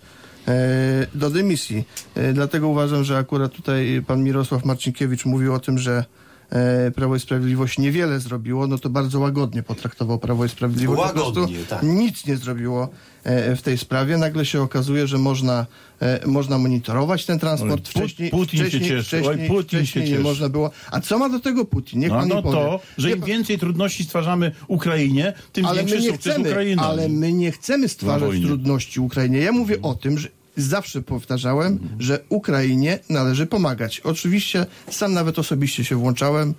[0.48, 1.84] e, do dymisji.
[2.14, 6.04] E, Dlatego uważam, że akurat tutaj pan Mirosław Marcinkiewicz mówił o tym, że
[6.94, 11.00] Prawo i Sprawiedliwość niewiele zrobiło, no to bardzo łagodnie potraktował Prawo i Sprawiedliwość.
[11.02, 11.82] Łagodnie, tak.
[11.82, 12.88] Nic nie zrobiło
[13.24, 14.18] e, w tej sprawie.
[14.18, 15.66] Nagle się okazuje, że można,
[16.00, 17.88] e, można monitorować ten transport.
[17.88, 19.16] Oj, Wcześniej, Putin się wcześniej, cieszy.
[19.16, 20.22] Oj, wcześniej, Putin się wcześniej nie cieszy.
[20.22, 20.70] można było.
[20.90, 22.00] A co ma do tego Putin?
[22.00, 22.54] Niech No, pan no powie.
[22.56, 26.82] to, że im więcej trudności stwarzamy Ukrainie, tym ale my większy nie chcemy, Ukrainy.
[26.82, 29.38] ale my nie chcemy stwarzać trudności Ukrainie.
[29.38, 34.00] Ja mówię o tym, że zawsze powtarzałem, że Ukrainie należy pomagać.
[34.00, 36.54] Oczywiście sam nawet osobiście się włączałem e,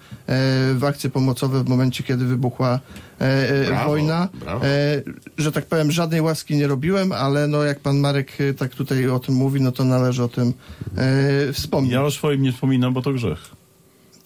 [0.74, 2.80] w akcje pomocowe w momencie, kiedy wybuchła
[3.22, 4.30] e, e, Brawo, wojna.
[4.40, 4.66] brawo.
[5.38, 9.20] Że tak powiem, żadnej łaski nie robiłem, ale no jak pan Marek tak tutaj o
[9.20, 10.54] tym mówi, no to należy o tym
[11.54, 11.94] wspomnieć.
[11.94, 13.58] Ja o swoim nie wspominam, bo to grzech.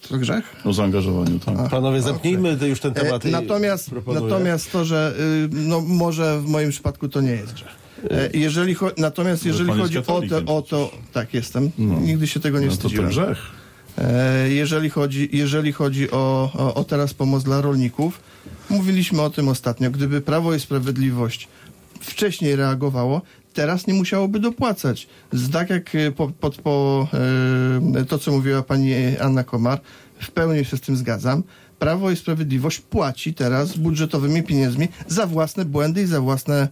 [0.08, 0.56] To grzech?
[0.64, 1.70] O zaangażowaniu, tak.
[1.70, 3.24] Panowie, zamknijmy już ten temat.
[3.24, 7.54] E, i natomiast, natomiast to, że y, no, może w moim przypadku to nie jest
[7.54, 7.81] grzech.
[8.10, 12.60] E, jeżeli natomiast jeżeli chodzi o to, katolikiem o to, tak jestem, nigdy się tego
[12.60, 13.10] nie No to to wstydziłem.
[13.10, 13.38] grzech.
[13.98, 18.20] E, jeżeli chodzi, jeżeli chodzi o, o, o teraz pomoc dla rolników,
[18.70, 19.90] mówiliśmy o tym ostatnio.
[19.90, 21.48] Gdyby Prawo i Sprawiedliwość
[22.00, 23.22] wcześniej reagowało,
[23.54, 25.08] teraz nie musiałoby dopłacać.
[25.52, 27.08] Tak jak e, po, po
[28.08, 29.80] to, co mówiła pani Anna Komar,
[30.20, 31.42] w pełni się z tym zgadzam.
[31.78, 36.68] Prawo i Sprawiedliwość płaci teraz budżetowymi pieniędzmi za własne błędy i za własne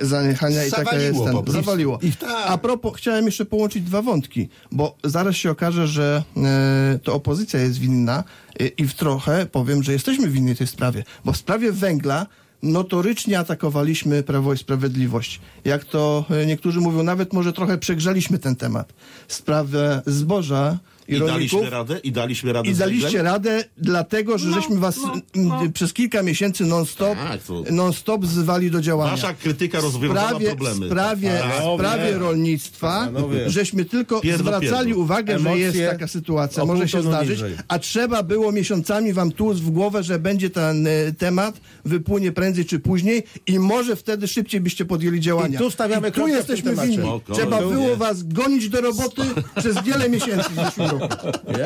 [0.00, 1.52] zaniechania i jest po ten, prostu.
[1.52, 1.98] zawaliło.
[2.02, 2.44] I tak.
[2.46, 7.60] A propos, chciałem jeszcze połączyć dwa wątki, bo zaraz się okaże, że e, to opozycja
[7.60, 8.24] jest winna
[8.60, 12.26] e, i w trochę powiem, że jesteśmy winni tej sprawie, bo w sprawie węgla
[12.62, 15.40] notorycznie atakowaliśmy Prawo i Sprawiedliwość.
[15.64, 18.92] Jak to e, niektórzy mówią, nawet może trochę przegrzaliśmy ten temat.
[19.28, 21.60] Sprawę zboża i, I rolników.
[21.60, 21.98] daliśmy radę?
[22.02, 24.98] I daliśmy radę I daliście radę, dlatego że żeśmy was
[25.36, 29.10] m, przez kilka miesięcy non-stop to- non-stop zwali do działania.
[29.10, 30.86] Wasza krytyka rozwiązała sprawie, problemy.
[30.86, 31.62] w sprawie, Tak.
[31.74, 33.08] sprawie rolnictwa,
[33.46, 35.02] żeśmy tylko Pierdo, zwracali pierdo.
[35.02, 39.58] uwagę, że Emocje jest taka sytuacja, może się zdarzyć, a trzeba było miesiącami wam tłuc
[39.60, 44.60] w głowę, że będzie ten e, temat, wypłynie prędzej czy później i może wtedy szybciej
[44.60, 45.54] byście podjęli działania.
[45.58, 46.98] I tu stawiamy I tu jesteśmy winni.
[47.32, 49.22] Trzeba No, było was gonić do roboty
[49.56, 50.48] przez wiele miesięcy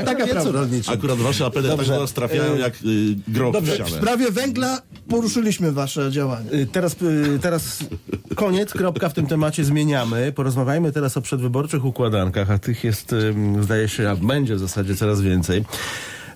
[0.05, 0.61] Taka prawda.
[0.93, 1.95] Akurat wasze apele tak Dobrze.
[1.95, 2.77] do nas trafiają jak y,
[3.29, 3.73] groch Dobrze.
[3.73, 4.01] w W ścianę.
[4.03, 6.53] sprawie węgla poruszyliśmy wasze działania.
[6.53, 7.79] Y, Teraz, y, teraz
[8.35, 10.33] koniec, kropka w tym temacie zmieniamy.
[10.33, 14.95] Porozmawiajmy teraz o przedwyborczych układankach, a tych jest, ym, zdaje się, a będzie w zasadzie
[14.97, 15.65] coraz więcej.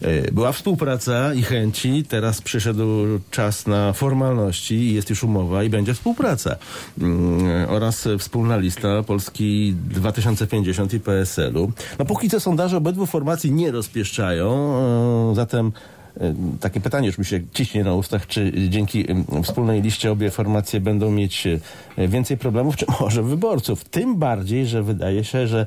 [0.03, 2.85] Y, Była współpraca i chęci, teraz przyszedł
[3.31, 6.57] czas na formalności i jest już umowa i będzie współpraca.
[7.03, 11.73] Ym, Oraz wspólna lista Polski 2050 i PSL-u.
[11.99, 14.77] No póki co sondaże obydwu formacji nie rozpieszczają,
[15.33, 16.00] y, zatem E,
[16.61, 19.07] Takie pytanie już mi się ciśnie na ustach, czy dzięki
[19.43, 23.85] wspólnej liście obie formacje będą mieć e, więcej problemów, czy może wyborców.
[23.85, 25.67] Tym bardziej, że wydaje się, że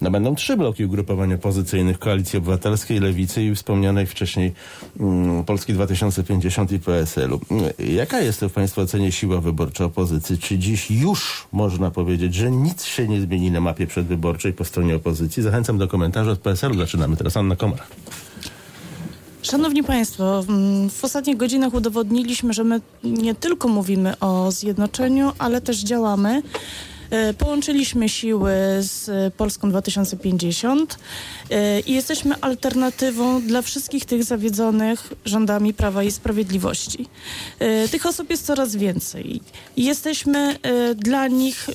[0.00, 4.52] no, będą trzy bloki ugrupowań opozycyjnych Koalicji Obywatelskiej, Lewicy i wspomnianej wcześniej
[5.00, 7.40] mm, Polski 2050 i PSL-u.
[7.78, 10.38] Jaka jest w Państwa ocenie siła wyborcza opozycji?
[10.38, 14.96] Czy dziś już można powiedzieć, że nic się nie zmieni na mapie przedwyborczej po stronie
[14.96, 15.42] opozycji?
[15.42, 16.74] Zachęcam do komentarza od PSL-u.
[16.74, 17.36] Zaczynamy teraz.
[17.36, 17.84] Anna Komara.
[19.42, 25.60] Szanowni Państwo, mm, w ostatnich godzinach udowodniliśmy, że my nie tylko mówimy o zjednoczeniu, ale
[25.60, 26.42] też działamy.
[27.10, 30.98] E, Połączyliśmy siły z Polską 2050
[31.50, 37.06] e, i jesteśmy alternatywą dla wszystkich tych zawiedzonych rządami Prawa i Sprawiedliwości.
[37.58, 39.40] E, Tych osób jest coraz więcej
[39.76, 40.56] jesteśmy
[40.96, 41.66] dla nich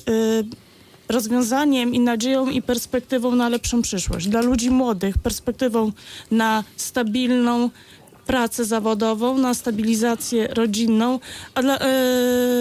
[1.08, 4.28] rozwiązaniem i nadzieją i perspektywą na lepszą przyszłość.
[4.28, 5.92] Dla ludzi młodych perspektywą
[6.30, 7.70] na stabilną
[8.26, 11.20] pracę zawodową, na stabilizację rodzinną,
[11.54, 11.84] a dla e,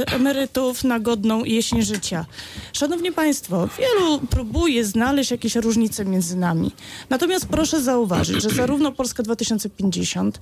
[0.08, 2.26] emerytów na godną jesień życia.
[2.74, 6.72] Szanowni Państwo, wielu próbuje znaleźć jakieś różnice między nami.
[7.10, 10.40] Natomiast proszę zauważyć, że zarówno Polska 2050,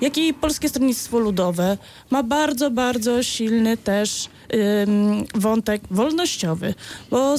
[0.00, 1.78] jak i Polskie Stronnictwo Ludowe
[2.10, 4.28] ma bardzo, bardzo silny też
[5.34, 6.74] wątek wolnościowy,
[7.10, 7.36] bo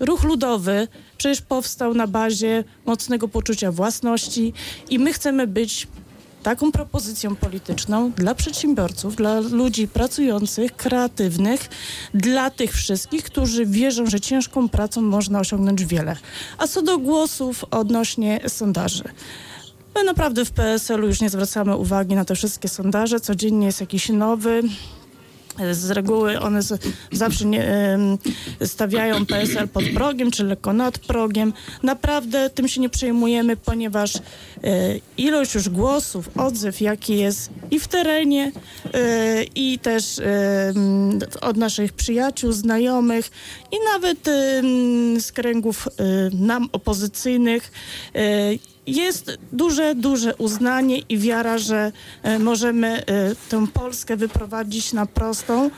[0.00, 0.88] ruch ludowy
[1.18, 4.52] przecież powstał na bazie mocnego poczucia własności
[4.90, 5.86] i my chcemy być
[6.42, 11.68] taką propozycją polityczną dla przedsiębiorców, dla ludzi pracujących, kreatywnych,
[12.14, 16.16] dla tych wszystkich, którzy wierzą, że ciężką pracą można osiągnąć wiele.
[16.58, 19.04] A co do głosów odnośnie sondaży.
[19.94, 23.20] My naprawdę w PSL-u już nie zwracamy uwagi na te wszystkie sondaże.
[23.20, 24.62] Codziennie jest jakiś nowy.
[25.72, 26.82] Z reguły one z,
[27.12, 27.98] zawsze nie,
[28.64, 31.52] stawiają PSL pod progiem, czy lekko nad progiem.
[31.82, 34.20] Naprawdę tym się nie przejmujemy, ponieważ e,
[35.16, 38.52] ilość już głosów, odzew, jaki jest i w terenie,
[38.94, 40.20] e, i też
[41.40, 43.30] od naszych przyjaciół, znajomych,
[43.72, 44.18] i nawet
[45.22, 45.92] z kręgów e,
[46.32, 47.72] nam opozycyjnych,
[48.86, 55.64] jest duże, duże uznanie i wiara, że e, możemy e, tę Polskę wyprowadzić na prostą.
[55.66, 55.70] E,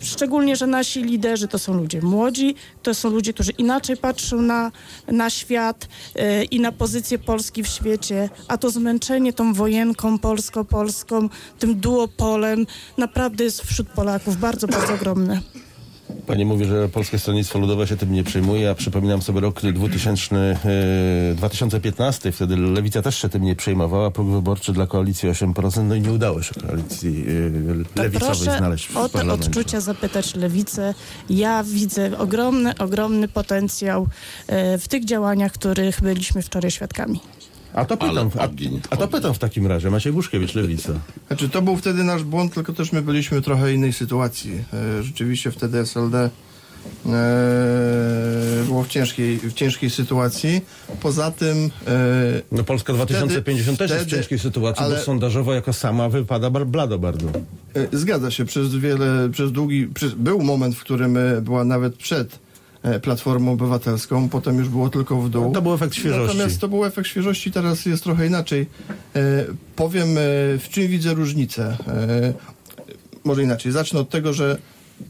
[0.00, 4.72] szczególnie, że nasi liderzy to są ludzie młodzi, to są ludzie, którzy inaczej patrzą na,
[5.08, 5.88] na świat
[6.50, 12.66] i na pozycję Polski w świecie, a to zmęczenie tą wojenką polsko-polską, tym duopolem
[12.98, 15.40] naprawdę jest wśród Polaków bardzo, bardzo ogromne.
[16.26, 20.36] Pani mówi, że Polskie Stronnictwo Ludowe się tym nie przejmuje, a przypominam sobie rok 2000,
[21.30, 25.94] e, 2015, wtedy Lewica też się tym nie przejmowała, próg wyborczy dla koalicji 8%, no
[25.94, 27.24] i nie udało się koalicji
[27.80, 30.94] e, To lewicowej znaleźć w o te odczucia zapytać Lewicę.
[31.30, 34.08] Ja widzę ogromny, ogromny potencjał
[34.46, 37.20] e, w tych działaniach, których byliśmy wczoraj świadkami.
[37.74, 40.92] A to pytam, a, ogień, a to pytam w takim razie, Maciej Buszkiewicz, Lewica.
[41.26, 44.64] Znaczy, to był wtedy nasz błąd, tylko też my byliśmy w trochę innej sytuacji.
[44.98, 46.30] E, rzeczywiście wtedy SLD
[47.06, 47.10] e,
[48.66, 50.60] było w ciężkiej, w ciężkiej sytuacji.
[51.00, 55.54] Poza tym e, No Polska 2050 też jest w wtedy- ciężkiej sytuacji, ale- bo sondażowo
[55.54, 57.26] jako sama wypada blado bardzo.
[57.74, 62.43] E, Zgadza się, przez wiele, przez długi, przez, był moment, w którym była nawet przed
[63.02, 65.52] Platformą Obywatelską, potem już było tylko w dół.
[65.52, 66.26] To był efekt świeżości.
[66.26, 68.66] Natomiast to był efekt świeżości, teraz jest trochę inaczej.
[69.16, 69.44] E,
[69.76, 70.20] powiem, e,
[70.58, 71.76] w czym widzę różnicę.
[71.88, 72.32] E,
[73.24, 74.58] może inaczej, zacznę od tego, że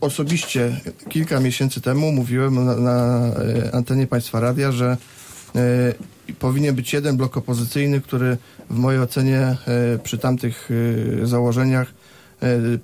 [0.00, 4.96] osobiście kilka miesięcy temu mówiłem na, na e, antenie Państwa Radia, że
[5.56, 5.94] e,
[6.38, 8.37] powinien być jeden blok opozycyjny, który
[8.70, 9.56] w mojej ocenie e,
[10.02, 10.68] przy tamtych
[11.22, 12.03] e, założeniach e,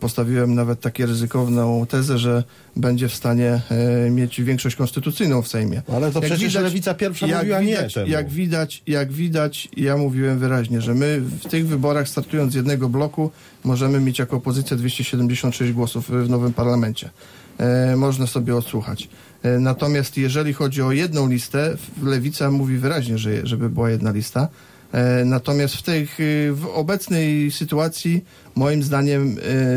[0.00, 2.44] postawiłem nawet takie ryzykowną tezę, że
[2.76, 3.60] będzie w stanie
[4.06, 5.82] e, mieć większość konstytucyjną w Sejmie.
[5.92, 8.10] Ale to Jak przecież widać- Lewica pierwsza jak mówiła widać, nie temu.
[8.12, 12.88] Jak widać, jak widać, ja mówiłem wyraźnie, że my w tych wyborach startując z jednego
[12.88, 13.30] bloku
[13.64, 17.10] możemy mieć jako opozycja 276 głosów w nowym parlamencie.
[17.58, 19.08] E, można sobie odsłuchać.
[19.42, 24.48] E, natomiast jeżeli chodzi o jedną listę, Lewica mówi wyraźnie, że, żeby była jedna lista.
[24.92, 28.24] E, natomiast w tej y, w obecnej sytuacji
[28.54, 29.36] moim zdaniem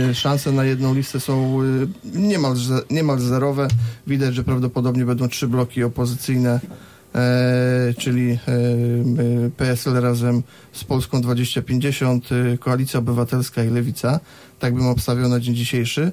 [0.10, 2.56] e, szanse na jedną listę są y, niemal,
[2.90, 3.68] niemal zerowe.
[4.08, 6.60] Widać, że prawdopodobnie będą trzy bloki opozycyjne
[7.16, 8.38] e, czyli e,
[9.58, 14.20] PSL razem z Polską 2050, e, Koalicja Obywatelska i Lewica.
[14.60, 16.12] Tak bym obstawiał na dzień dzisiejszy.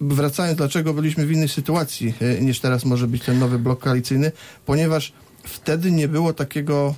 [0.00, 4.32] Wracając, dlaczego byliśmy w innej sytuacji niż teraz może być ten nowy blok koalicyjny,
[4.66, 5.12] ponieważ
[5.44, 6.94] wtedy nie było takiego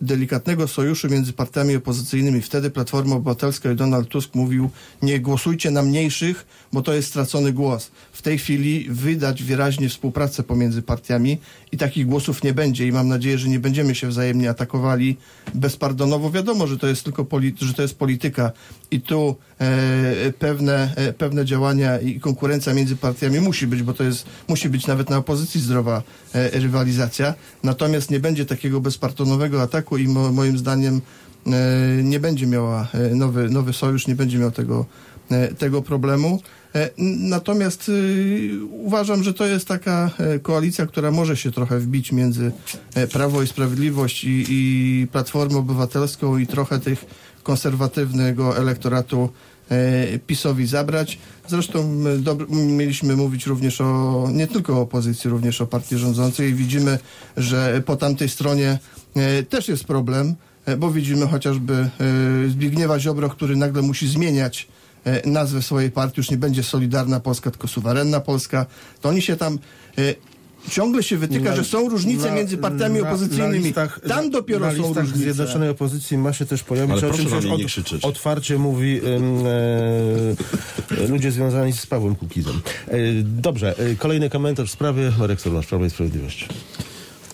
[0.00, 2.42] delikatnego sojuszu między partiami opozycyjnymi.
[2.42, 4.70] Wtedy Platforma Obywatelska i Donald Tusk mówił,
[5.02, 7.90] nie głosujcie na mniejszych, bo to jest stracony głos.
[8.12, 11.38] W tej chwili wydać wyraźnie współpracę pomiędzy partiami
[11.72, 15.16] i takich głosów nie będzie i mam nadzieję, że nie będziemy się wzajemnie atakowali
[15.54, 16.30] bezpardonowo.
[16.30, 17.26] Wiadomo, że to jest tylko
[17.60, 18.52] że to jest polityka
[18.90, 24.04] i tu e, pewne, e, pewne działania i konkurencja między partiami musi być, bo to
[24.04, 26.02] jest, musi być nawet na opozycji zdrowa
[26.34, 27.34] e, rywalizacja.
[27.62, 31.00] Natomiast nie będzie takiego bezpartonowego ataku i mo, moim zdaniem
[31.46, 31.50] e,
[32.02, 34.86] nie będzie miała e, nowy, nowy sojusz, nie będzie miał tego
[35.58, 36.40] tego problemu.
[36.74, 42.12] E, Natomiast y, uważam, że to jest taka e, koalicja, która może się trochę wbić
[42.12, 42.52] między
[42.94, 47.04] e, Prawo i Sprawiedliwość i, i Platformę Obywatelską i trochę tych
[47.42, 49.28] konserwatywnego elektoratu
[49.70, 51.18] e, PiSowi zabrać.
[51.48, 52.04] Zresztą
[52.50, 56.98] mieliśmy mówić również o, nie tylko o opozycji, również o partii rządzącej i widzimy,
[57.36, 58.78] że po tamtej stronie
[59.16, 60.34] e, też jest problem,
[60.66, 61.88] e, bo widzimy chociażby e,
[62.48, 64.81] Zbigniewa Ziobro, który nagle musi zmieniać e,
[65.24, 68.66] nazwę swojej partii, już nie będzie Solidarna Polska, tylko Suwerenna Polska,
[69.00, 69.58] to oni się tam
[69.98, 70.14] e,
[70.70, 73.58] ciągle się wytyka, Na- że są różnice na- między partiami na- opozycyjnymi.
[73.60, 75.18] Na listach, tam dopiero na są listach różnice.
[75.18, 79.44] Zjednoczonej Opozycji ma się też pojawić, Ale o czym nie od, otwarcie mówi ym,
[81.04, 82.60] e, ludzie związani z Pawłem Kukizem.
[82.88, 86.48] E, dobrze, e, kolejny komentarz w sprawie Marek Sorunasz, Prawo i Sprawiedliwość.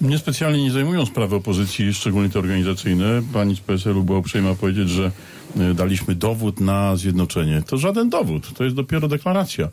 [0.00, 3.22] Mnie specjalnie nie zajmują sprawy opozycji, szczególnie te organizacyjne.
[3.32, 5.10] Pani z PSL-u była uprzejma powiedzieć, że e,
[5.74, 7.62] daliśmy dowód na zjednoczenie.
[7.66, 9.68] To żaden dowód, to jest dopiero deklaracja.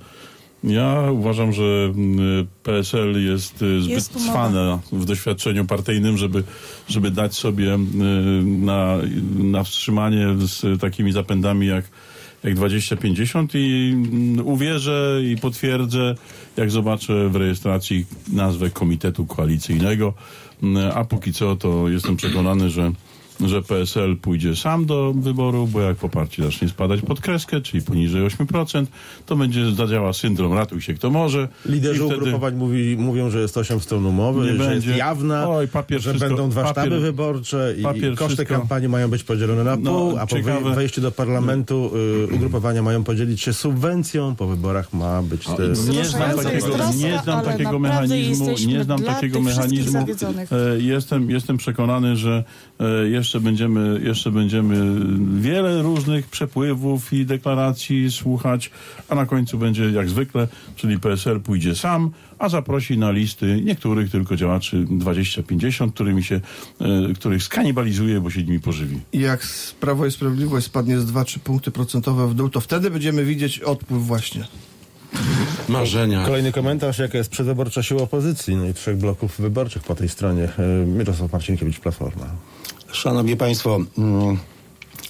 [0.64, 6.44] Ja uważam, że mm, PSL jest e, zbyt Jest cwana w doświadczeniu partyjnym, żeby,
[6.88, 7.78] żeby dać sobie
[8.44, 8.98] na,
[9.38, 11.86] na wstrzymanie z takimi zapędami jak
[12.44, 16.16] jak 2050 i mm, uwierzę i potwierdzę,
[16.58, 20.14] jak zobaczę w rejestracji nazwę Komitetu Koalicyjnego,
[20.64, 22.92] Mm, a póki co to jestem przekonany, że
[23.48, 28.22] że PSL pójdzie sam do wyboru, bo jak poparcie zacznie spadać pod kreskę, czyli poniżej
[28.28, 28.86] 8%,
[29.26, 31.48] to będzie zadziała syndrom ratuj się kto może.
[31.66, 34.88] Liderzy I wtedy- ugrupowań mówi, mówią, że jest 8 stron umowy, Nie że będzie.
[34.90, 38.56] jest jawna, Oj, papier że wszystko- będą dwa papier- sztaby wyborcze i papier koszty wszystko-
[38.60, 41.92] kampanii mają być podzielone na No, pół, a po ciekawe- wej- wejściu do parlamentu
[42.32, 45.68] y, ugrupowania mają podzielić się subwencją, po wyborach ma być te...
[45.94, 50.00] Nie znam takiego, nie znam takiego mechanizmu, nie znam takiego mechanizmu.
[50.52, 52.44] E, Jestem, jestem przekonany, że
[52.80, 55.06] e, jeszcze będziemy, jeszcze będziemy
[55.42, 58.72] wiele różnych przepływów i deklaracji słuchać,
[59.10, 64.12] a na końcu będzie jak zwykle, czyli PSL pójdzie sam, a zaprosi na listy niektórych
[64.12, 66.42] tylko działaczy 20-50, którymi się,
[66.82, 69.00] e, których skanibalizuje, bo się nimi pożywi.
[69.14, 69.48] I jak
[69.80, 74.06] Prawo i Sprawiedliwość spadnie z 2-3 punkty procentowe w dół, to wtedy będziemy widzieć odpływ
[74.06, 74.48] właśnie.
[75.70, 76.26] Marzenia.
[76.26, 80.50] Kolejny komentarz, jaka jest przedwyborcza siła opozycji, no i trzech bloków wyborczych po tej stronie.
[80.84, 82.26] Y, Mirosław Marcinkiewicz, Platforma.
[82.92, 84.38] Szanowni Państwo, mm,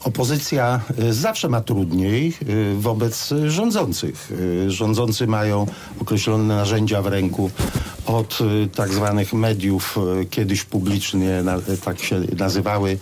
[0.05, 4.31] opozycja y, zawsze ma trudniej y, wobec rządzących.
[4.31, 5.65] Y, Rządzący mają
[5.99, 7.51] określone narzędzia w ręku
[8.05, 8.39] od
[8.75, 11.43] tak zwanych mediów, kiedyś publicznie
[11.83, 12.97] tak się nazywały,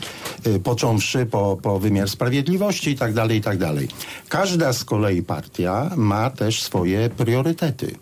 [0.63, 3.87] począwszy po, po wymiar sprawiedliwości i tak dalej, i tak dalej.
[4.29, 7.95] Każda z kolei partia ma też swoje priorytety.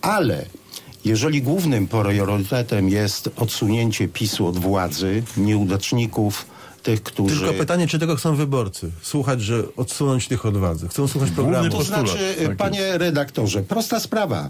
[0.00, 0.46] Ale
[1.06, 6.46] jeżeli głównym priorytetem jest odsunięcie PiSu od władzy, nieudaczników,
[6.86, 7.40] tych, którzy...
[7.40, 8.90] Tylko pytanie, czy tego chcą wyborcy?
[9.02, 10.88] Słuchać, że odsunąć tych od władzy.
[10.88, 11.70] Chcą słuchać programu.
[11.70, 14.48] To znaczy, tak panie redaktorze, prosta sprawa.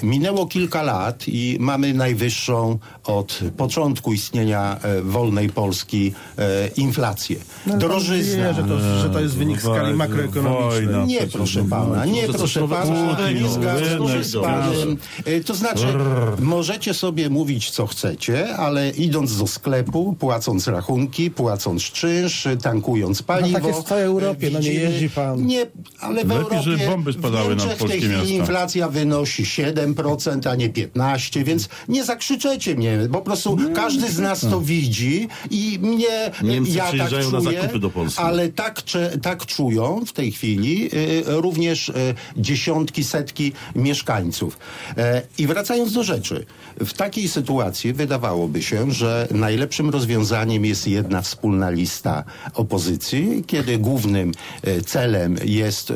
[0.00, 7.36] E, minęło kilka lat i mamy najwyższą od początku istnienia e, wolnej Polski e, inflację.
[7.66, 8.48] Drożyzna.
[8.48, 10.86] Wie, że to, że to jest wynik skali Wojna, makroekonomicznej.
[10.86, 11.04] wojna.
[11.04, 14.96] Nie, proszę pana, nie, proszę pana, nie zgadzam się z panem.
[15.46, 15.86] To znaczy,
[16.38, 21.43] możecie sobie mówić, co chcecie, ale idąc do sklepu, płacąc rachunki, płacąc
[21.92, 23.58] czynsz, tankując paliwo...
[23.58, 25.46] tak jest w całej Europie, no nie jeździ pan.
[25.46, 25.66] Nie,
[26.00, 26.62] ale w Lepiej, Europie...
[26.62, 28.34] żeby bomby spadały w na Niemczech w tej polskie chwili miasta.
[28.34, 32.98] inflacja wynosi 7%, a nie 15%, więc nie zakrzyczecie mnie.
[33.12, 36.30] Po prostu każdy z nas to widzi i mnie...
[36.42, 38.22] Niemcy ja tak czuję, zakupy do Polski.
[38.22, 38.82] Ale tak,
[39.22, 44.58] tak czują w tej chwili y, również y, dziesiątki, setki mieszkańców.
[44.96, 46.46] E, I wracając do rzeczy.
[46.80, 54.32] W takiej sytuacji wydawałoby się, że najlepszym rozwiązaniem jest jedna wspólna lista opozycji, kiedy głównym
[54.62, 55.94] e, celem jest e,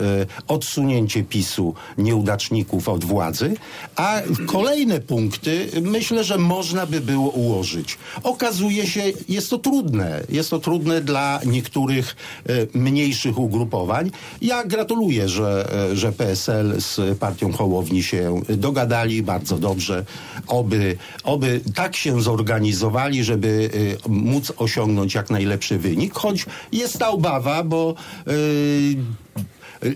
[0.48, 3.54] odsunięcie PiSu nieudaczników od władzy,
[3.96, 7.98] a kolejne punkty myślę, że można by było ułożyć.
[8.22, 10.22] Okazuje się, jest to trudne.
[10.28, 14.10] Jest to trudne dla niektórych e, mniejszych ugrupowań.
[14.42, 20.04] Ja gratuluję, że, że PSL z partią Hołowni się dogadali bardzo dobrze.
[20.46, 23.70] Oby, oby tak się zorganizowali, żeby
[24.08, 27.94] móc osiągnąć jak najlepszy wynik, choć jest ta obawa, bo
[28.26, 28.32] e,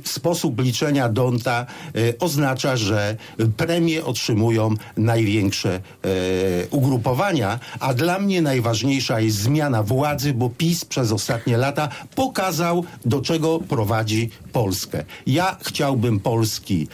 [0.05, 3.17] sposób liczenia Donta e, oznacza, że
[3.57, 5.81] premie otrzymują największe e,
[6.71, 13.21] ugrupowania, a dla mnie najważniejsza jest zmiana władzy, bo PiS przez ostatnie lata pokazał, do
[13.21, 15.05] czego prowadzi Polskę.
[15.27, 16.89] Ja chciałbym Polski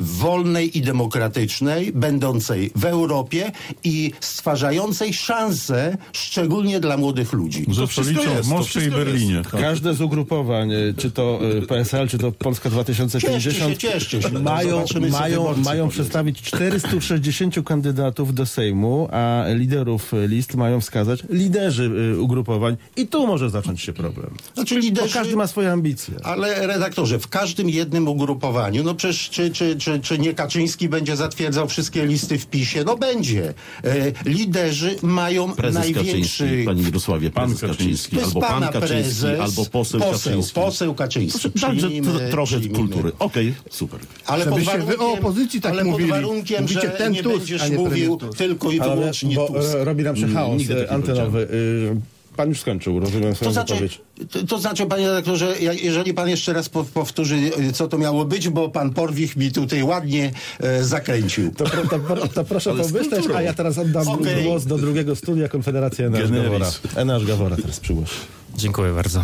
[0.00, 3.52] wolnej i demokratycznej, będącej w Europie
[3.84, 7.64] i stwarzającej szansę szczególnie dla młodych ludzi.
[7.68, 9.34] Ze wszystko stolicą jest, w Moskwie i Berlinie.
[9.34, 9.50] jest.
[9.50, 9.60] Tak.
[9.60, 13.76] Każde z ugrupowań, y, czy to y, PSL PSL, czy to Polska 2050 Cieszcie się,
[13.76, 14.38] cieszcie się.
[14.38, 22.20] Mają, mają, mają przedstawić 460 kandydatów do Sejmu, a liderów list mają wskazać liderzy y,
[22.20, 24.30] ugrupowań i tu może zacząć się problem.
[24.54, 25.14] Znaczy Bo liderzy...
[25.14, 26.14] każdy ma swoje ambicje.
[26.22, 31.16] Ale redaktorze, w każdym jednym ugrupowaniu, no przecież czy, czy, czy, czy nie Kaczyński będzie
[31.16, 32.84] zatwierdzał wszystkie listy w PiSie?
[32.84, 33.54] No będzie.
[33.84, 36.44] E, liderzy mają Prezes największy...
[36.44, 40.54] Kaczyński, panie Mirosławie, Pan prezes Kaczyński, jest albo pan Kaczyński, prezes, albo poseł, poseł Kaczyński.
[40.54, 41.50] Poseł Kaczyński.
[41.50, 42.78] Proszę, Także Przyjmijmy- to, trochę przyjmijmy.
[42.78, 43.12] kultury.
[43.18, 44.00] Okej, super.
[44.26, 46.10] Ale pod Żebyście wy warunkiem, o opozycji tak ale mówili.
[46.10, 48.38] pod warunkiem, Mówicie że ten nie Tusk, będziesz nie mówił Tusk.
[48.38, 49.74] tylko i wyłącznie bo Tusk.
[49.74, 51.38] e, robi nam się chaos Nigdy e, takiego antenowy.
[51.40, 54.00] Y, Pan już skończył, rozumiem To swoją znaczy, wypowiedź.
[54.30, 57.36] to, to znaczy, panie redaktorze, jeżeli pan jeszcze raz po- powtórzy,
[57.74, 61.50] co to miało być, bo pan Porwich mi tutaj ładnie e, zakręcił.
[61.56, 64.44] To, to, pro- to proszę pomyśleć, a ja teraz oddam Okej.
[64.44, 66.30] głos do drugiego studia Konfederacja Enasz.
[66.30, 66.70] Gawora.
[66.96, 68.10] Enasz Gawora teraz przygłoś.
[68.56, 69.22] Dziękuję bardzo.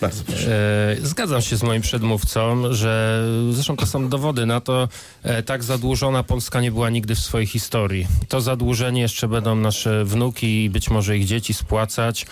[0.00, 0.52] Bardzo proszę.
[1.02, 4.88] E, Zgadzam się z moim przedmówcą, że zresztą to są dowody na to,
[5.22, 8.06] e, tak zadłużona Polska nie była nigdy w swojej historii.
[8.28, 12.26] To zadłużenie jeszcze będą nasze wnuki i być może ich dzieci spłacać.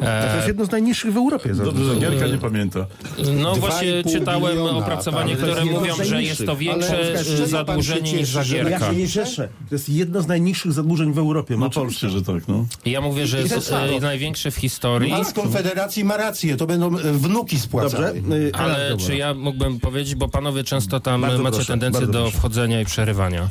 [0.00, 1.54] E, To jest jedno z najniższych w Europie.
[1.54, 2.86] Dobrze, że Gierka nie pamięta.
[3.34, 5.44] No właśnie czytałem opracowanie, tak.
[5.50, 8.90] które mówią, że jest to większe e, zadłużenie niż że Ja Zagierka.
[8.90, 9.48] się nie cieszę.
[9.68, 11.54] To jest jedno z najniższych zadłużeń w Europie.
[11.54, 12.66] No Ma oczywiście, że tak, no.
[12.86, 15.10] Ja mówię, że jest e, największe w historii.
[15.10, 18.06] Pan z Konfederacji ma rację, to będą wnuki spłacały.
[18.22, 18.50] Dobrze.
[18.58, 22.36] Ale czy ja mógłbym powiedzieć, bo panowie często tam Bardzo macie proszę, tendencję do proszę.
[22.38, 23.48] wchodzenia i przerywania.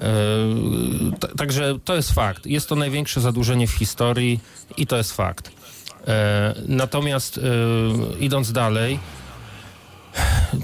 [0.00, 2.46] E, Także to jest fakt.
[2.46, 4.40] Jest to największe zadłużenie w historii
[4.76, 5.50] i to jest fakt.
[6.08, 7.42] E, Natomiast e,
[8.20, 8.98] idąc dalej,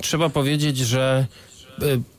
[0.01, 1.27] trzeba powiedzieć, że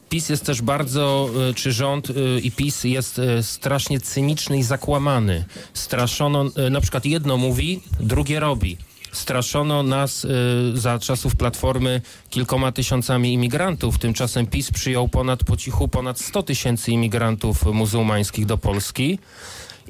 [0.09, 2.07] PiS jest też bardzo, czy rząd
[2.43, 5.45] i PiS jest strasznie cyniczny i zakłamany.
[5.73, 8.77] Straszono, na przykład jedno mówi, drugie robi.
[9.13, 10.29] Straszono nas e,
[10.73, 13.97] za czasów Platformy kilkoma tysiącami imigrantów.
[13.99, 19.19] Tymczasem PiS przyjął ponad po cichu ponad 100 tysięcy imigrantów muzułmańskich do Polski.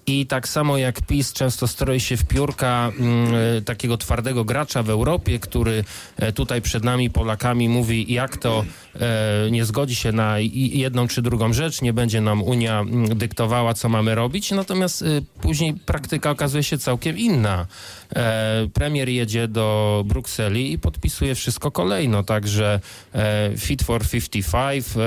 [0.08, 2.92] I tak samo jak PiS często stroi się w piórka
[3.58, 5.84] e, takiego twardego gracza w Europie, który
[6.18, 8.66] e, tutaj przed nami Polakami mówi, jak to
[8.96, 13.74] e, nie zgodzi się na jedną czy drugą rzecz, nie będzie nam Unia mm, dyktowała,
[13.74, 14.52] co mamy robić.
[14.52, 15.06] Natomiast e,
[15.42, 17.68] później praktyka okazuje się całkiem inna.
[18.74, 22.80] Premier jedzie do Brukseli i podpisuje wszystko kolejno, także
[23.58, 25.00] Fit for 55, e,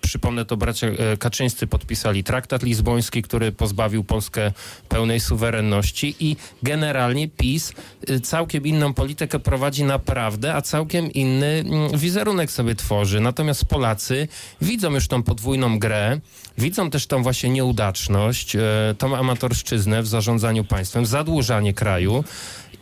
[0.00, 0.86] przypomnę to bracia
[1.18, 4.52] Kaczyńscy podpisali traktat lizboński, który pozbawił Polskę
[4.88, 7.72] pełnej suwerenności i generalnie PiS
[8.10, 13.20] y, całkiem inną politykę prowadzi naprawdę, a całkiem inny mm, wizerunek sobie tworzy.
[13.20, 14.28] Natomiast Polacy
[14.60, 16.20] widzą już tą podwójną grę,
[16.58, 18.60] widzą też tą właśnie nieudaczność, e,
[18.98, 22.24] tą amatorszczyznę w zarządzaniu państwem, zadłużanie kraju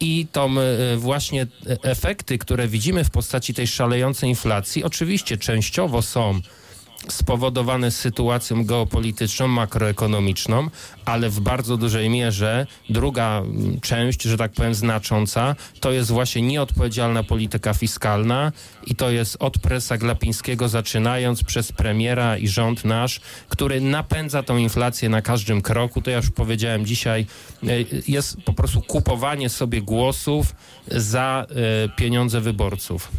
[0.00, 1.46] i tą e, właśnie
[1.82, 6.40] efekty, które widzimy w postaci tej szalejącej inflacji, oczywiście częściowo są
[7.08, 10.68] spowodowane sytuacją geopolityczną, makroekonomiczną,
[11.04, 13.42] ale w bardzo dużej mierze druga
[13.82, 18.52] część, że tak powiem znacząca, to jest właśnie nieodpowiedzialna polityka fiskalna
[18.86, 24.56] i to jest od presa Glapińskiego zaczynając przez premiera i rząd nasz, który napędza tą
[24.56, 26.02] inflację na każdym kroku.
[26.02, 27.26] To ja już powiedziałem dzisiaj,
[27.62, 27.66] e,
[28.08, 30.54] jest po prostu kupowanie sobie głosów
[30.88, 33.10] za e, pieniądze wyborców.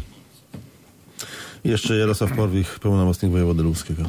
[1.66, 4.02] Jeszcze Jarosław Porwich, pełnomocnik wojewody lubuskiego.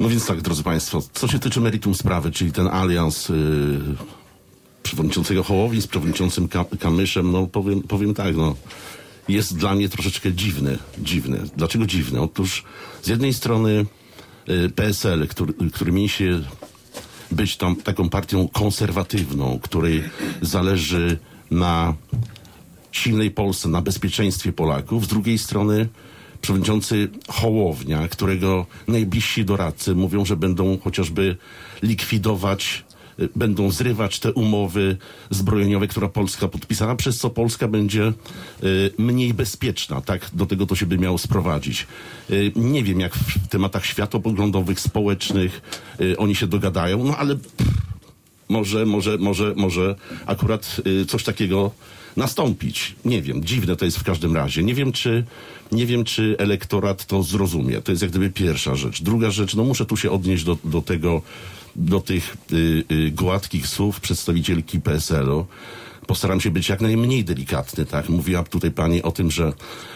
[0.00, 3.36] No więc tak, drodzy Państwo, co się tyczy meritum sprawy, czyli ten alians yy,
[4.82, 8.56] przewodniczącego Hołowi z przewodniczącym Ka- Kamyszem, no powiem, powiem tak, no
[9.28, 10.78] jest dla mnie troszeczkę dziwny.
[10.98, 11.40] Dziwny.
[11.56, 12.20] Dlaczego dziwny?
[12.20, 12.64] Otóż
[13.02, 13.86] z jednej strony
[14.46, 16.42] yy, PSL, który, który się
[17.30, 20.02] być tam taką partią konserwatywną, której
[20.42, 21.18] zależy
[21.50, 21.94] na
[22.92, 25.04] silnej Polsce, na bezpieczeństwie Polaków.
[25.04, 25.88] Z drugiej strony
[26.40, 31.36] przewodniczący Hołownia, którego najbliżsi doradcy mówią, że będą chociażby
[31.82, 32.84] likwidować,
[33.20, 34.96] y, będą zrywać te umowy
[35.30, 38.12] zbrojeniowe, które Polska podpisała, przez co Polska będzie
[38.62, 40.00] y, mniej bezpieczna.
[40.00, 41.86] Tak do tego to się by miało sprowadzić.
[42.30, 45.62] Y, nie wiem, jak w tematach światopoglądowych, społecznych
[46.18, 47.36] oni się dogadają, no ale
[48.48, 49.94] może, może, może, może
[50.26, 50.76] akurat
[51.08, 51.70] coś takiego
[52.18, 52.94] nastąpić.
[53.04, 54.62] Nie wiem, dziwne to jest w każdym razie.
[54.62, 55.24] Nie wiem, czy,
[55.72, 57.80] nie wiem, czy elektorat to zrozumie.
[57.82, 59.02] To jest jak gdyby pierwsza rzecz.
[59.02, 61.22] Druga rzecz, no muszę tu się odnieść do, do tego,
[61.76, 65.46] do tych y, y, gładkich słów przedstawicielki PSL-u.
[66.06, 68.08] Postaram się być jak najmniej delikatny, tak?
[68.08, 69.52] Mówiła tutaj pani o tym, że,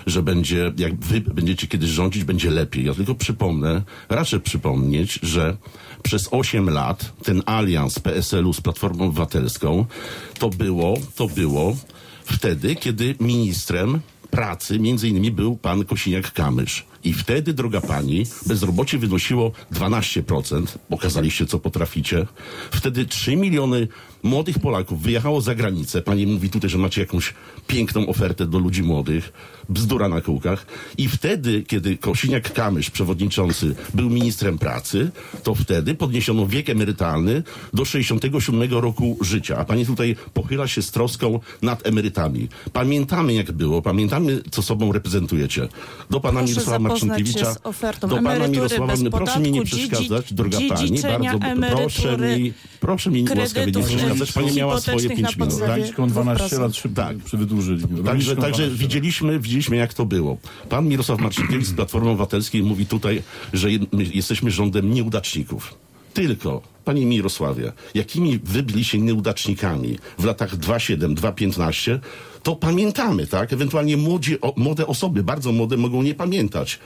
[0.06, 2.84] że będzie, jak wy będziecie kiedyś rządzić, będzie lepiej.
[2.84, 5.56] Ja tylko przypomnę, raczej przypomnieć, że
[6.02, 9.86] przez 8 lat ten alians PSL-u z Platformą Obywatelską
[10.38, 11.76] to było, to było
[12.24, 14.00] wtedy, kiedy ministrem
[14.32, 16.82] pracy między innymi był pan Kosiniak-Kamysz.
[17.04, 20.66] I wtedy, droga pani, bezrobocie wynosiło 12%.
[20.88, 22.26] Pokazaliście, co potraficie.
[22.70, 23.88] Wtedy 3 miliony
[24.22, 26.02] młodych Polaków wyjechało za granicę.
[26.02, 27.34] Pani mówi tutaj, że macie jakąś
[27.66, 29.32] piękną ofertę do ludzi młodych.
[29.68, 30.66] Bzdura na kółkach.
[30.98, 35.10] I wtedy, kiedy Kosiniak-Kamysz, przewodniczący, był ministrem pracy,
[35.42, 37.42] to wtedy podniesiono wiek emerytalny
[37.72, 39.56] do 67 roku życia.
[39.58, 42.48] A pani tutaj pochyla się z troską nad emerytami.
[42.72, 43.82] Pamiętamy, jak było.
[43.82, 45.68] Pamiętamy, co sobą reprezentujecie.
[46.10, 47.54] Do pana Proszę Mirosława Marcinkiewicza.
[48.00, 51.00] do pana Mirosława, proszę mi nie przeszkadzać, droga pani.
[51.02, 52.52] Bardzo proszę mi,
[52.82, 54.32] proszę mi łaskawie nie przeszkadzać.
[54.32, 55.60] Pani miała swoje hipotecznych 5 na minut.
[55.62, 57.16] Gdańską 12 lat przy, Tak.
[57.16, 57.82] przy wydłużyli.
[57.82, 58.72] Także, także 12 lat.
[58.72, 60.38] widzieliśmy, widzieliśmy, jak to było.
[60.68, 63.22] Pan Mirosław Marcinkiewicz z Platformy Obywatelskiej mówi tutaj,
[63.52, 63.68] że
[64.14, 65.74] jesteśmy rządem nieudaczników.
[66.14, 71.98] Tylko, panie Mirosławie, jakimi wy byliście nieudacznikami w latach 2,7, 2,15,
[72.42, 73.52] to pamiętamy, tak?
[73.52, 76.78] Ewentualnie młodzi, o, młode osoby, bardzo młode, mogą nie pamiętać.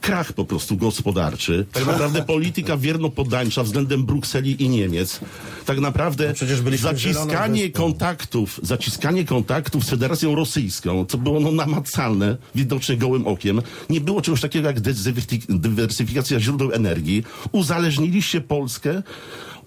[0.00, 5.20] Krach po prostu gospodarczy, tak naprawdę polityka wierno-poddańcza względem Brukseli i Niemiec,
[5.66, 12.96] tak naprawdę zieloną zaciskanie kontaktów, zaciskanie kontaktów z Federacją Rosyjską, co było no namacalne, widoczne
[12.96, 13.62] gołym okiem.
[13.90, 17.24] Nie było czegoś takiego jak dywersyfik- dywersyfikacja źródeł energii.
[17.52, 19.02] Uzależniliście Polskę,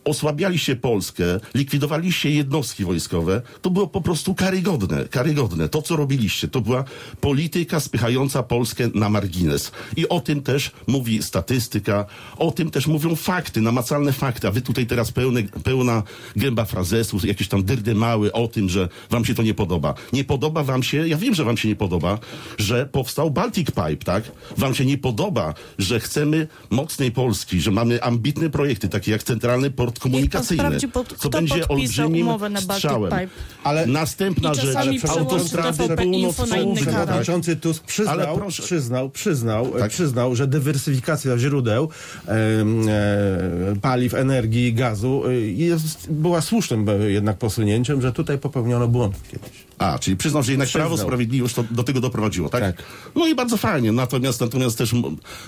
[0.05, 1.23] osłabialiście Polskę,
[1.53, 3.41] likwidowaliście jednostki wojskowe.
[3.61, 5.69] To było po prostu karygodne, karygodne.
[5.69, 6.83] To, co robiliście, to była
[7.21, 9.71] polityka spychająca Polskę na margines.
[9.97, 12.05] I o tym też mówi statystyka,
[12.37, 14.47] o tym też mówią fakty, namacalne fakty.
[14.47, 16.03] A wy tutaj teraz pełne, pełna
[16.35, 19.93] gęba frazesów, jakieś tam dyrdy mały o tym, że wam się to nie podoba.
[20.13, 22.19] Nie podoba wam się, ja wiem, że wam się nie podoba,
[22.57, 24.31] że powstał Baltic Pipe, tak?
[24.57, 29.71] Wam się nie podoba, że chcemy mocnej Polski, że mamy ambitne projekty, takie jak Centralny
[29.71, 33.29] Port Komunikacyjny, sprawdzi, pod- co będzie olbrzymim umowę na Baltic strzałem.
[33.63, 35.97] Ale- Następna rzecz, autostrady kanał.
[35.97, 36.83] tak?
[36.83, 39.91] Przewodniczący Tusk przyznał, Ale proszę- przyznał, przyznał, Tak.
[39.91, 41.89] przyznał, że dywersyfikacja źródeł
[42.27, 48.87] em, e, paliw, energii gazu e, jest, była słusznym e, jednak posunięciem, że tutaj popełniono
[48.87, 49.70] błąd kiedyś.
[49.81, 50.87] A, czyli przyznał, że jednak Przyznał.
[50.87, 52.61] Prawo Sprawiedliwość to, do tego doprowadziło, tak?
[52.61, 52.83] Tak.
[53.15, 54.95] No i bardzo fajnie, natomiast, natomiast też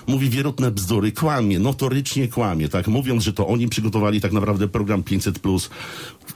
[0.06, 2.88] mówi wierutne bzdury, kłamie, notorycznie kłamie, tak?
[2.88, 5.68] Mówiąc, że to oni przygotowali tak naprawdę program 500+,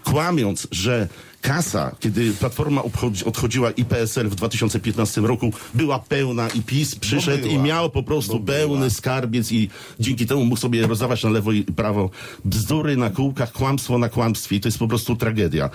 [0.05, 1.09] kłamiąc, że
[1.41, 2.83] kasa, kiedy Platforma
[3.25, 7.65] odchodziła i PSL w 2015 roku była pełna i PiS przyszedł i była.
[7.65, 9.69] miał po prostu pełny skarbiec i
[10.01, 12.11] dzięki temu mógł sobie rozdawać na lewo i prawo
[12.45, 15.71] bzdury na kółkach, kłamstwo na kłamstwie i to jest po prostu tragedia.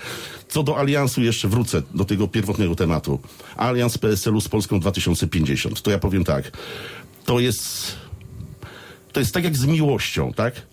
[0.47, 3.19] Co do aliansu jeszcze wrócę do tego pierwotnego tematu.
[3.57, 5.81] Alians PSL-u z Polską 2050.
[5.81, 6.51] To ja powiem tak.
[7.25, 7.95] To jest
[9.11, 10.72] to jest tak jak z miłością, tak?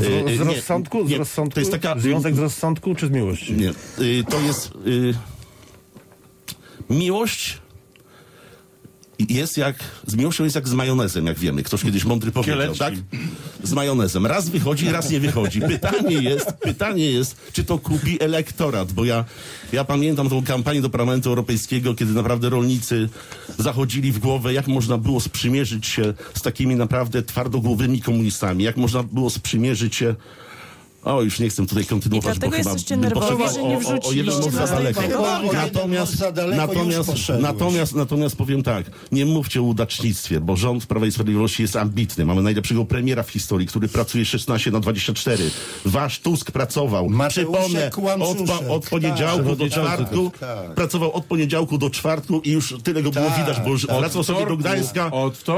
[0.00, 1.06] Z, E, e, z nie, rozsądku?
[1.06, 1.54] Z nie, rozsądku?
[1.54, 3.52] To jest taka Związek z rozsądku czy z miłości?
[3.52, 3.70] nie.
[4.04, 4.72] Y, to jest.
[4.86, 5.14] Y,
[6.90, 7.58] miłość
[9.18, 9.76] jest jak.
[10.06, 11.62] Z miłością jest jak z majonezem, jak wiemy.
[11.62, 12.94] Ktoś kiedyś mądry powiedział, tak?
[13.62, 14.26] Z majonezem.
[14.26, 15.60] Raz wychodzi, raz nie wychodzi.
[15.60, 19.24] Pytanie jest, pytanie jest, czy to kupi elektorat, bo ja,
[19.72, 23.08] ja pamiętam tą kampanię do Parlamentu Europejskiego, kiedy naprawdę rolnicy
[23.58, 29.02] zachodzili w głowę, jak można było sprzymierzyć się z takimi naprawdę twardogłowymi komunistami, jak można
[29.02, 30.14] było sprzymierzyć się
[31.04, 33.72] o, już nie chcę tutaj kontynuować, I dlatego bo chyba jesteście nerwowi, że nie o-
[33.72, 35.00] o- o wrzuciliście daleko.
[35.18, 37.42] O, Natomiast, za daleko natomiast, poszedłeś.
[37.42, 42.24] natomiast, natomiast powiem tak, nie mówcie o udacznictwie, bo rząd Prawa i Sprawiedliwości jest ambitny.
[42.24, 45.50] Mamy najlepszego premiera w historii, który pracuje 16 na 24.
[45.84, 47.90] Wasz Tusk pracował, przypomnę,
[48.20, 48.38] od,
[48.68, 50.74] od poniedziałku Tak, do czwartku, tak.
[50.74, 53.38] pracował od poniedziałku do czwartku i już tyle go było Tak.
[53.38, 55.10] widać, bo już wracał sobie do Gdańska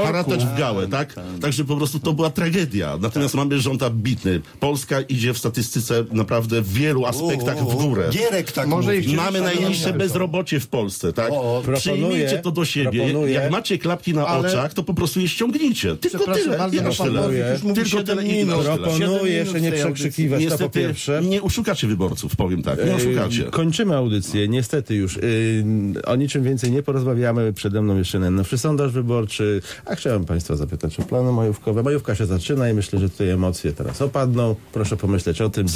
[0.03, 1.15] haratać w gałę, tak?
[1.41, 2.97] Także po prostu to była tragedia.
[3.01, 4.41] Natomiast mamy rząd ambitny.
[4.59, 8.09] Polska idzie w statystyce naprawdę w wielu aspektach w górę.
[8.11, 9.15] Gierek tak Może mówi.
[9.15, 11.31] Mamy Szanowni najniższe bezrobocie w Polsce, tak?
[11.31, 12.99] O, Przyjmijcie to do siebie.
[13.05, 15.95] proponuję- Jak macie klapki na Ale- oczach, to po prostu je ściągnijcie.
[15.95, 16.57] Tylko tyle.
[16.57, 17.59] bardzo, aż pan tyle.
[17.75, 18.45] Tylko 7 tyle i.
[18.45, 21.21] Proponuję się nie przekrzykiwać, to po Niestety pierwsze.
[21.23, 22.85] nie oszukacie wyborców, powiem tak.
[22.85, 23.41] Nie oszukacie.
[23.43, 25.15] Yy, Kończymy audycję, niestety już.
[25.15, 27.53] Yy, O niczym więcej nie porozmawiamy.
[27.53, 29.61] Przede mną jeszcze najnowszy sondaż wyborczy.
[29.85, 31.83] A chciałem Państwa zapytać o plany majówkowe.
[31.83, 34.55] Majówka się zaczyna i myślę, że tutaj emocje teraz opadną.
[34.73, 35.67] Proszę pomyśleć o tym.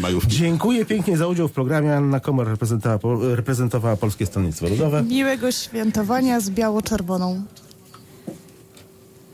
[0.00, 0.30] Majówki.
[0.36, 1.96] Dziękuję pięknie za udział w programie.
[1.96, 5.02] Anna Komor reprezentowała, reprezentowała Polskie Stronnictwo Ludowe.
[5.02, 7.42] Miłego świętowania z biało-czerwoną.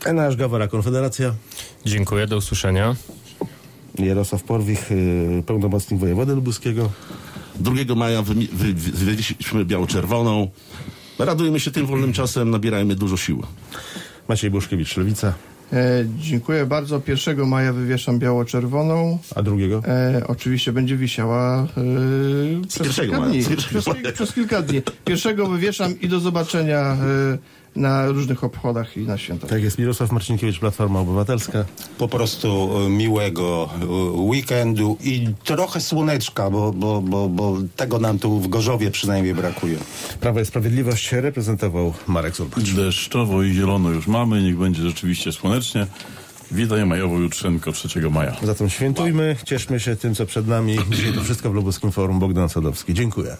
[0.05, 1.33] Enasz Gawora, Konfederacja.
[1.85, 2.95] Dziękuję, do usłyszenia.
[3.99, 6.89] Jarosław Porwich, yy, pełnomocnik wojewody lubuskiego.
[7.55, 10.47] 2 maja wymi- wy- wy- wywiesiliśmy biało-czerwoną.
[11.19, 13.43] Radujmy się tym wolnym czasem, nabierajmy dużo sił.
[14.27, 15.33] Maciej Buszkiewicz, Lewica.
[15.73, 17.01] E, dziękuję bardzo.
[17.07, 19.19] 1 maja wywieszam biało-czerwoną.
[19.35, 19.81] A drugiego?
[19.87, 21.67] E, oczywiście będzie wisiała
[22.63, 24.81] e, przez, kilka maja, dni, przez, przez kilka dni.
[25.05, 26.97] Pierwszego wywieszam i do zobaczenia e,
[27.75, 29.49] na różnych obchodach i na świętach.
[29.49, 31.65] Tak jest, Mirosław Marcinkiewicz, Platforma Obywatelska.
[31.97, 33.85] Po prostu e, miłego e,
[34.21, 39.77] weekendu i trochę słoneczka, bo, bo, bo, bo tego nam tu w Gorzowie przynajmniej brakuje.
[40.19, 42.71] Prawo i Sprawiedliwość reprezentował Marek Zurbacz.
[42.71, 45.87] Deszczowo i zielono już mamy, niech będzie rzeczywiście słonecznie.
[46.51, 48.35] Witaj majowo jutrzenko 3 maja.
[48.43, 50.77] Zatem świętujmy, cieszmy się tym, co przed nami.
[50.91, 52.19] Dzisiaj to wszystko w Lubuskim Forum.
[52.19, 52.93] Bogdan Sadowski.
[52.93, 53.37] Dziękuję.